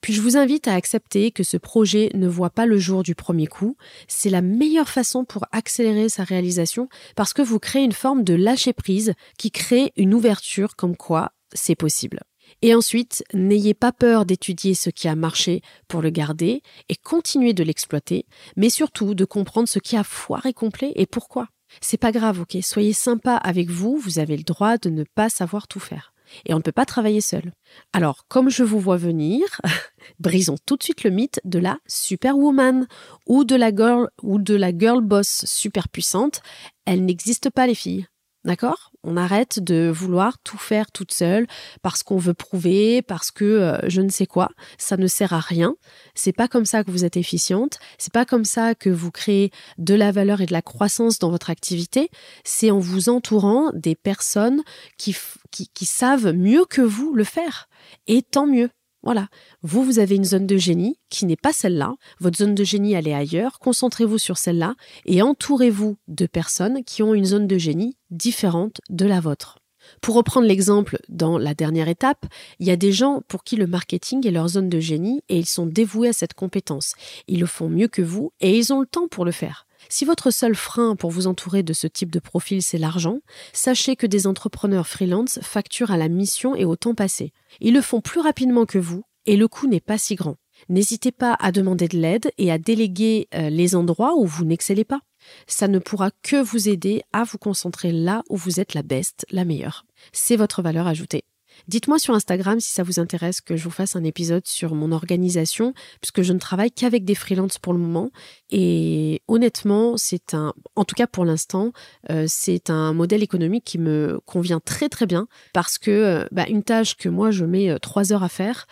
Puis 0.00 0.12
je 0.12 0.20
vous 0.20 0.36
invite 0.36 0.66
à 0.66 0.74
accepter 0.74 1.30
que 1.30 1.44
ce 1.44 1.56
projet 1.56 2.10
ne 2.14 2.26
voit 2.26 2.50
pas 2.50 2.66
le 2.66 2.78
jour 2.78 3.02
du 3.02 3.14
premier 3.14 3.46
coup. 3.46 3.76
C'est 4.08 4.30
la 4.30 4.42
meilleure 4.42 4.88
façon 4.88 5.24
pour 5.24 5.44
accélérer 5.52 6.08
sa 6.08 6.24
réalisation 6.24 6.88
parce 7.14 7.32
que 7.32 7.42
vous 7.42 7.58
créez 7.58 7.84
une 7.84 7.92
forme 7.92 8.24
de 8.24 8.34
lâcher 8.34 8.72
prise 8.72 9.14
qui 9.38 9.50
crée 9.50 9.92
une 9.96 10.14
ouverture 10.14 10.76
comme 10.76 10.96
quoi 10.96 11.32
c'est 11.54 11.76
possible. 11.76 12.20
Et 12.60 12.74
ensuite, 12.74 13.24
n'ayez 13.32 13.74
pas 13.74 13.92
peur 13.92 14.26
d'étudier 14.26 14.74
ce 14.74 14.90
qui 14.90 15.08
a 15.08 15.16
marché 15.16 15.62
pour 15.88 16.02
le 16.02 16.10
garder 16.10 16.62
et 16.88 16.96
continuer 16.96 17.54
de 17.54 17.64
l'exploiter, 17.64 18.26
mais 18.56 18.70
surtout 18.70 19.14
de 19.14 19.24
comprendre 19.24 19.68
ce 19.68 19.78
qui 19.78 19.96
a 19.96 20.04
foiré 20.04 20.52
complet 20.52 20.92
et 20.96 21.06
pourquoi. 21.06 21.48
C'est 21.80 21.96
pas 21.96 22.12
grave, 22.12 22.40
ok 22.40 22.58
Soyez 22.62 22.92
sympa 22.92 23.36
avec 23.36 23.70
vous, 23.70 23.96
vous 23.96 24.18
avez 24.18 24.36
le 24.36 24.42
droit 24.42 24.78
de 24.78 24.90
ne 24.90 25.04
pas 25.04 25.28
savoir 25.28 25.68
tout 25.68 25.80
faire. 25.80 26.12
Et 26.46 26.54
on 26.54 26.58
ne 26.58 26.62
peut 26.62 26.72
pas 26.72 26.86
travailler 26.86 27.20
seul. 27.20 27.52
Alors, 27.92 28.26
comme 28.28 28.48
je 28.48 28.62
vous 28.62 28.80
vois 28.80 28.96
venir, 28.96 29.44
brisons 30.18 30.56
tout 30.66 30.76
de 30.76 30.82
suite 30.82 31.04
le 31.04 31.10
mythe 31.10 31.40
de 31.44 31.58
la 31.58 31.78
superwoman 31.86 32.86
ou 33.26 33.44
de 33.44 33.56
la 33.56 33.74
girl 33.74 34.08
ou 34.22 34.38
de 34.38 34.54
la 34.54 34.76
girl 34.76 35.00
boss 35.02 35.44
super 35.46 35.88
puissante. 35.88 36.40
Elle 36.84 37.04
n'existe 37.04 37.50
pas, 37.50 37.66
les 37.66 37.74
filles. 37.74 38.06
D'accord? 38.44 38.91
On 39.04 39.16
arrête 39.16 39.58
de 39.58 39.90
vouloir 39.92 40.38
tout 40.38 40.58
faire 40.58 40.92
toute 40.92 41.12
seule 41.12 41.46
parce 41.82 42.02
qu'on 42.02 42.18
veut 42.18 42.34
prouver, 42.34 43.02
parce 43.02 43.30
que 43.30 43.44
euh, 43.44 43.78
je 43.88 44.00
ne 44.00 44.08
sais 44.08 44.26
quoi. 44.26 44.50
Ça 44.78 44.96
ne 44.96 45.06
sert 45.06 45.32
à 45.32 45.40
rien. 45.40 45.74
C'est 46.14 46.32
pas 46.32 46.46
comme 46.46 46.64
ça 46.64 46.84
que 46.84 46.90
vous 46.90 47.04
êtes 47.04 47.16
efficiente. 47.16 47.78
C'est 47.98 48.12
pas 48.12 48.24
comme 48.24 48.44
ça 48.44 48.74
que 48.74 48.90
vous 48.90 49.10
créez 49.10 49.50
de 49.78 49.94
la 49.94 50.12
valeur 50.12 50.40
et 50.40 50.46
de 50.46 50.52
la 50.52 50.62
croissance 50.62 51.18
dans 51.18 51.30
votre 51.30 51.50
activité. 51.50 52.10
C'est 52.44 52.70
en 52.70 52.78
vous 52.78 53.08
entourant 53.08 53.70
des 53.74 53.96
personnes 53.96 54.62
qui, 54.98 55.16
qui, 55.50 55.68
qui 55.68 55.84
savent 55.84 56.32
mieux 56.32 56.64
que 56.64 56.82
vous 56.82 57.14
le 57.14 57.24
faire. 57.24 57.68
Et 58.06 58.22
tant 58.22 58.46
mieux. 58.46 58.70
Voilà. 59.02 59.28
Vous, 59.62 59.82
vous 59.82 59.98
avez 59.98 60.16
une 60.16 60.24
zone 60.24 60.46
de 60.46 60.56
génie 60.56 60.98
qui 61.10 61.26
n'est 61.26 61.36
pas 61.36 61.52
celle-là. 61.52 61.94
Votre 62.20 62.38
zone 62.38 62.54
de 62.54 62.64
génie, 62.64 62.92
elle 62.92 63.08
est 63.08 63.14
ailleurs. 63.14 63.58
Concentrez-vous 63.58 64.18
sur 64.18 64.38
celle-là 64.38 64.74
et 65.06 65.22
entourez-vous 65.22 65.96
de 66.08 66.26
personnes 66.26 66.84
qui 66.84 67.02
ont 67.02 67.14
une 67.14 67.24
zone 67.24 67.46
de 67.46 67.58
génie 67.58 67.96
différente 68.10 68.80
de 68.90 69.06
la 69.06 69.20
vôtre. 69.20 69.58
Pour 70.00 70.14
reprendre 70.14 70.46
l'exemple 70.46 70.98
dans 71.08 71.38
la 71.38 71.54
dernière 71.54 71.88
étape, 71.88 72.26
il 72.60 72.66
y 72.66 72.70
a 72.70 72.76
des 72.76 72.92
gens 72.92 73.22
pour 73.26 73.42
qui 73.44 73.56
le 73.56 73.66
marketing 73.66 74.26
est 74.26 74.30
leur 74.30 74.48
zone 74.48 74.68
de 74.68 74.80
génie 74.80 75.22
et 75.28 75.38
ils 75.38 75.46
sont 75.46 75.66
dévoués 75.66 76.08
à 76.08 76.12
cette 76.12 76.34
compétence. 76.34 76.94
Ils 77.28 77.40
le 77.40 77.46
font 77.46 77.68
mieux 77.68 77.88
que 77.88 78.02
vous 78.02 78.32
et 78.40 78.56
ils 78.56 78.72
ont 78.72 78.80
le 78.80 78.86
temps 78.86 79.08
pour 79.08 79.24
le 79.24 79.32
faire. 79.32 79.66
Si 79.88 80.04
votre 80.04 80.30
seul 80.30 80.54
frein 80.54 80.96
pour 80.96 81.10
vous 81.10 81.26
entourer 81.26 81.62
de 81.62 81.72
ce 81.72 81.86
type 81.86 82.10
de 82.10 82.18
profil, 82.18 82.62
c'est 82.62 82.78
l'argent, 82.78 83.18
sachez 83.52 83.96
que 83.96 84.06
des 84.06 84.26
entrepreneurs 84.26 84.86
freelance 84.86 85.38
facturent 85.42 85.90
à 85.90 85.96
la 85.96 86.08
mission 86.08 86.54
et 86.54 86.64
au 86.64 86.76
temps 86.76 86.94
passé. 86.94 87.32
Ils 87.60 87.74
le 87.74 87.80
font 87.80 88.00
plus 88.00 88.20
rapidement 88.20 88.66
que 88.66 88.78
vous 88.78 89.04
et 89.26 89.36
le 89.36 89.48
coût 89.48 89.68
n'est 89.68 89.80
pas 89.80 89.98
si 89.98 90.14
grand. 90.14 90.36
N'hésitez 90.68 91.12
pas 91.12 91.36
à 91.40 91.52
demander 91.52 91.88
de 91.88 91.98
l'aide 91.98 92.30
et 92.38 92.52
à 92.52 92.58
déléguer 92.58 93.28
euh, 93.34 93.50
les 93.50 93.74
endroits 93.74 94.14
où 94.16 94.26
vous 94.26 94.44
n'excellez 94.44 94.84
pas. 94.84 95.00
Ça 95.46 95.68
ne 95.68 95.78
pourra 95.78 96.10
que 96.22 96.42
vous 96.42 96.68
aider 96.68 97.02
à 97.12 97.24
vous 97.24 97.38
concentrer 97.38 97.92
là 97.92 98.22
où 98.28 98.36
vous 98.36 98.60
êtes 98.60 98.74
la 98.74 98.82
best, 98.82 99.26
la 99.30 99.44
meilleure. 99.44 99.84
C'est 100.12 100.36
votre 100.36 100.62
valeur 100.62 100.86
ajoutée. 100.86 101.24
Dites-moi 101.68 101.98
sur 101.98 102.14
Instagram 102.14 102.60
si 102.60 102.70
ça 102.70 102.82
vous 102.82 102.98
intéresse 102.98 103.40
que 103.40 103.56
je 103.56 103.64
vous 103.64 103.70
fasse 103.70 103.96
un 103.96 104.04
épisode 104.04 104.46
sur 104.46 104.74
mon 104.74 104.92
organisation, 104.92 105.74
puisque 106.00 106.22
je 106.22 106.32
ne 106.32 106.38
travaille 106.38 106.70
qu'avec 106.70 107.04
des 107.04 107.14
freelances 107.14 107.58
pour 107.58 107.72
le 107.72 107.78
moment. 107.78 108.10
Et 108.50 109.22
honnêtement, 109.28 109.96
c'est 109.96 110.34
un, 110.34 110.52
en 110.76 110.84
tout 110.84 110.94
cas 110.94 111.06
pour 111.06 111.24
l'instant, 111.24 111.72
euh, 112.10 112.26
c'est 112.28 112.70
un 112.70 112.92
modèle 112.92 113.22
économique 113.22 113.64
qui 113.64 113.78
me 113.78 114.20
convient 114.26 114.60
très 114.60 114.88
très 114.88 115.06
bien, 115.06 115.28
parce 115.52 115.78
que 115.78 115.90
euh, 115.90 116.24
bah, 116.32 116.46
une 116.48 116.62
tâche 116.62 116.96
que 116.96 117.08
moi 117.08 117.30
je 117.30 117.44
mets 117.44 117.70
euh, 117.70 117.78
trois 117.78 118.12
heures 118.12 118.22
à 118.22 118.28
faire, 118.28 118.66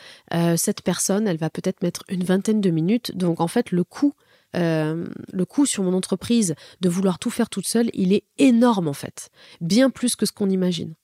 cette 0.57 0.83
personne, 0.83 1.27
elle 1.27 1.37
va 1.37 1.51
peut-être 1.51 1.83
mettre 1.83 2.05
une 2.09 2.25
vingtaine 2.25 2.61
de 2.61 2.71
minutes. 2.71 3.17
Donc 3.17 3.41
en 3.41 3.49
fait, 3.49 3.71
le 3.73 3.85
coût 3.85 4.15
le 4.55 5.45
coût 5.45 5.67
sur 5.67 5.85
mon 5.85 5.95
entreprise 5.95 6.55
de 6.81 6.89
vouloir 6.89 7.19
tout 7.19 7.31
faire 7.31 7.49
toute 7.49 7.67
seule, 7.67 7.91
il 7.93 8.13
est 8.13 8.25
énorme 8.39 8.89
en 8.89 8.93
fait, 8.93 9.31
bien 9.61 9.91
plus 9.91 10.17
que 10.17 10.27
ce 10.27 10.33
qu'on 10.33 10.51
imagine. 10.51 10.95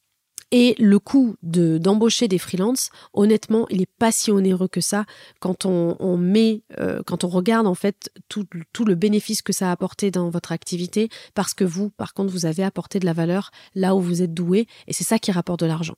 Et 0.53 0.77
le 0.79 0.99
coût 1.01 1.35
de 1.43 1.77
d'embaucher 1.79 2.29
des 2.29 2.39
freelances, 2.39 2.91
honnêtement, 3.15 3.67
il 3.69 3.79
n'est 3.79 3.89
pas 3.99 4.13
si 4.13 4.31
onéreux 4.31 4.69
que 4.69 4.81
ça 4.81 5.05
quand 5.41 5.67
on, 5.67 6.17
met, 6.17 6.63
euh, 6.79 7.03
quand 7.05 7.25
on 7.25 7.29
regarde 7.29 7.67
en 7.67 7.75
fait 7.75 8.11
tout, 8.29 8.47
tout 8.73 8.85
le 8.85 8.95
bénéfice 8.95 9.43
que 9.43 9.53
ça 9.53 9.69
a 9.69 9.73
apporté 9.73 10.13
dans 10.13 10.31
votre 10.31 10.53
activité, 10.53 11.09
parce 11.35 11.53
que 11.53 11.65
vous, 11.65 11.91
par 11.91 12.15
contre, 12.15 12.33
vous 12.33 12.47
avez 12.47 12.63
apporté 12.63 13.01
de 13.01 13.07
la 13.07 13.13
valeur 13.13 13.51
là 13.75 13.97
où 13.97 14.01
vous 14.01 14.23
êtes 14.23 14.35
doué, 14.35 14.69
et 14.87 14.93
c'est 14.93 15.05
ça 15.05 15.19
qui 15.19 15.33
rapporte 15.33 15.61
de 15.61 15.67
l'argent. 15.67 15.97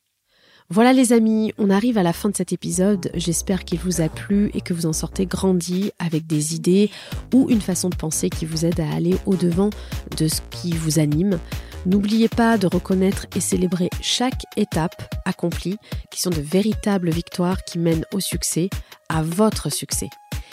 Voilà 0.70 0.92
les 0.92 1.14
amis, 1.14 1.54
on 1.56 1.70
arrive 1.70 1.96
à 1.96 2.02
la 2.02 2.12
fin 2.12 2.28
de 2.28 2.37
cet 2.37 2.52
épisode. 2.52 3.11
J'espère 3.14 3.64
qu'il 3.64 3.78
vous 3.78 4.02
a 4.02 4.11
plu 4.11 4.50
et 4.52 4.61
que 4.61 4.74
vous 4.74 4.84
en 4.84 4.92
sortez 4.92 5.24
grandi 5.24 5.92
avec 5.98 6.26
des 6.26 6.54
idées 6.54 6.90
ou 7.32 7.48
une 7.48 7.62
façon 7.62 7.88
de 7.88 7.96
penser 7.96 8.28
qui 8.28 8.44
vous 8.44 8.66
aide 8.66 8.78
à 8.78 8.90
aller 8.94 9.16
au-devant 9.24 9.70
de 10.18 10.28
ce 10.28 10.42
qui 10.50 10.72
vous 10.72 10.98
anime. 10.98 11.38
N'oubliez 11.87 12.29
pas 12.29 12.59
de 12.59 12.67
reconnaître 12.67 13.27
et 13.35 13.41
célébrer 13.41 13.91
chaque 14.01 14.43
étape 14.57 15.14
accomplie, 15.25 15.77
qui 16.11 16.21
sont 16.21 16.31
de 16.31 16.41
véritables 16.41 17.11
victoires 17.11 17.64
qui 17.64 17.79
mènent 17.79 18.05
au 18.12 18.21
succès, 18.21 18.69
à 19.09 19.23
votre 19.23 19.71
succès. 19.71 20.11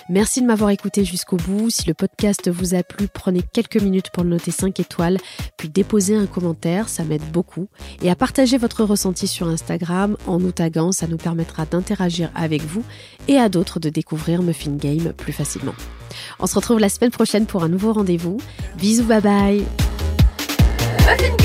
Merci 0.07 0.41
de 0.41 0.45
m'avoir 0.45 0.69
écouté 0.69 1.03
jusqu'au 1.03 1.37
bout. 1.37 1.71
Si 1.71 1.87
le 1.87 1.95
podcast 1.95 2.47
vous 2.49 2.75
a 2.75 2.83
plu, 2.83 3.07
prenez 3.07 3.41
quelques 3.41 3.81
minutes 3.81 4.11
pour 4.11 4.23
le 4.23 4.29
noter 4.29 4.51
5 4.51 4.79
étoiles, 4.79 5.17
puis 5.57 5.67
déposez 5.67 6.15
un 6.15 6.27
commentaire, 6.27 6.89
ça 6.89 7.03
m'aide 7.03 7.23
beaucoup. 7.31 7.67
Et 8.03 8.11
à 8.11 8.15
partager 8.15 8.59
votre 8.59 8.83
ressenti 8.83 9.25
sur 9.25 9.47
Instagram 9.47 10.15
en 10.27 10.39
nous 10.39 10.51
taguant, 10.51 10.91
ça 10.91 11.07
nous 11.07 11.17
permettra 11.17 11.65
d'interagir 11.65 12.29
avec 12.35 12.61
vous 12.61 12.83
et 13.27 13.37
à 13.37 13.49
d'autres 13.49 13.79
de 13.79 13.89
découvrir 13.89 14.43
Muffin 14.43 14.75
Game 14.75 15.11
plus 15.13 15.33
facilement. 15.33 15.75
On 16.39 16.45
se 16.45 16.55
retrouve 16.55 16.79
la 16.79 16.89
semaine 16.89 17.11
prochaine 17.11 17.47
pour 17.47 17.63
un 17.63 17.69
nouveau 17.69 17.91
rendez-vous. 17.91 18.37
Bisous, 18.77 19.05
bye 19.05 19.21
bye 19.21 19.94
Muffin 21.05 21.44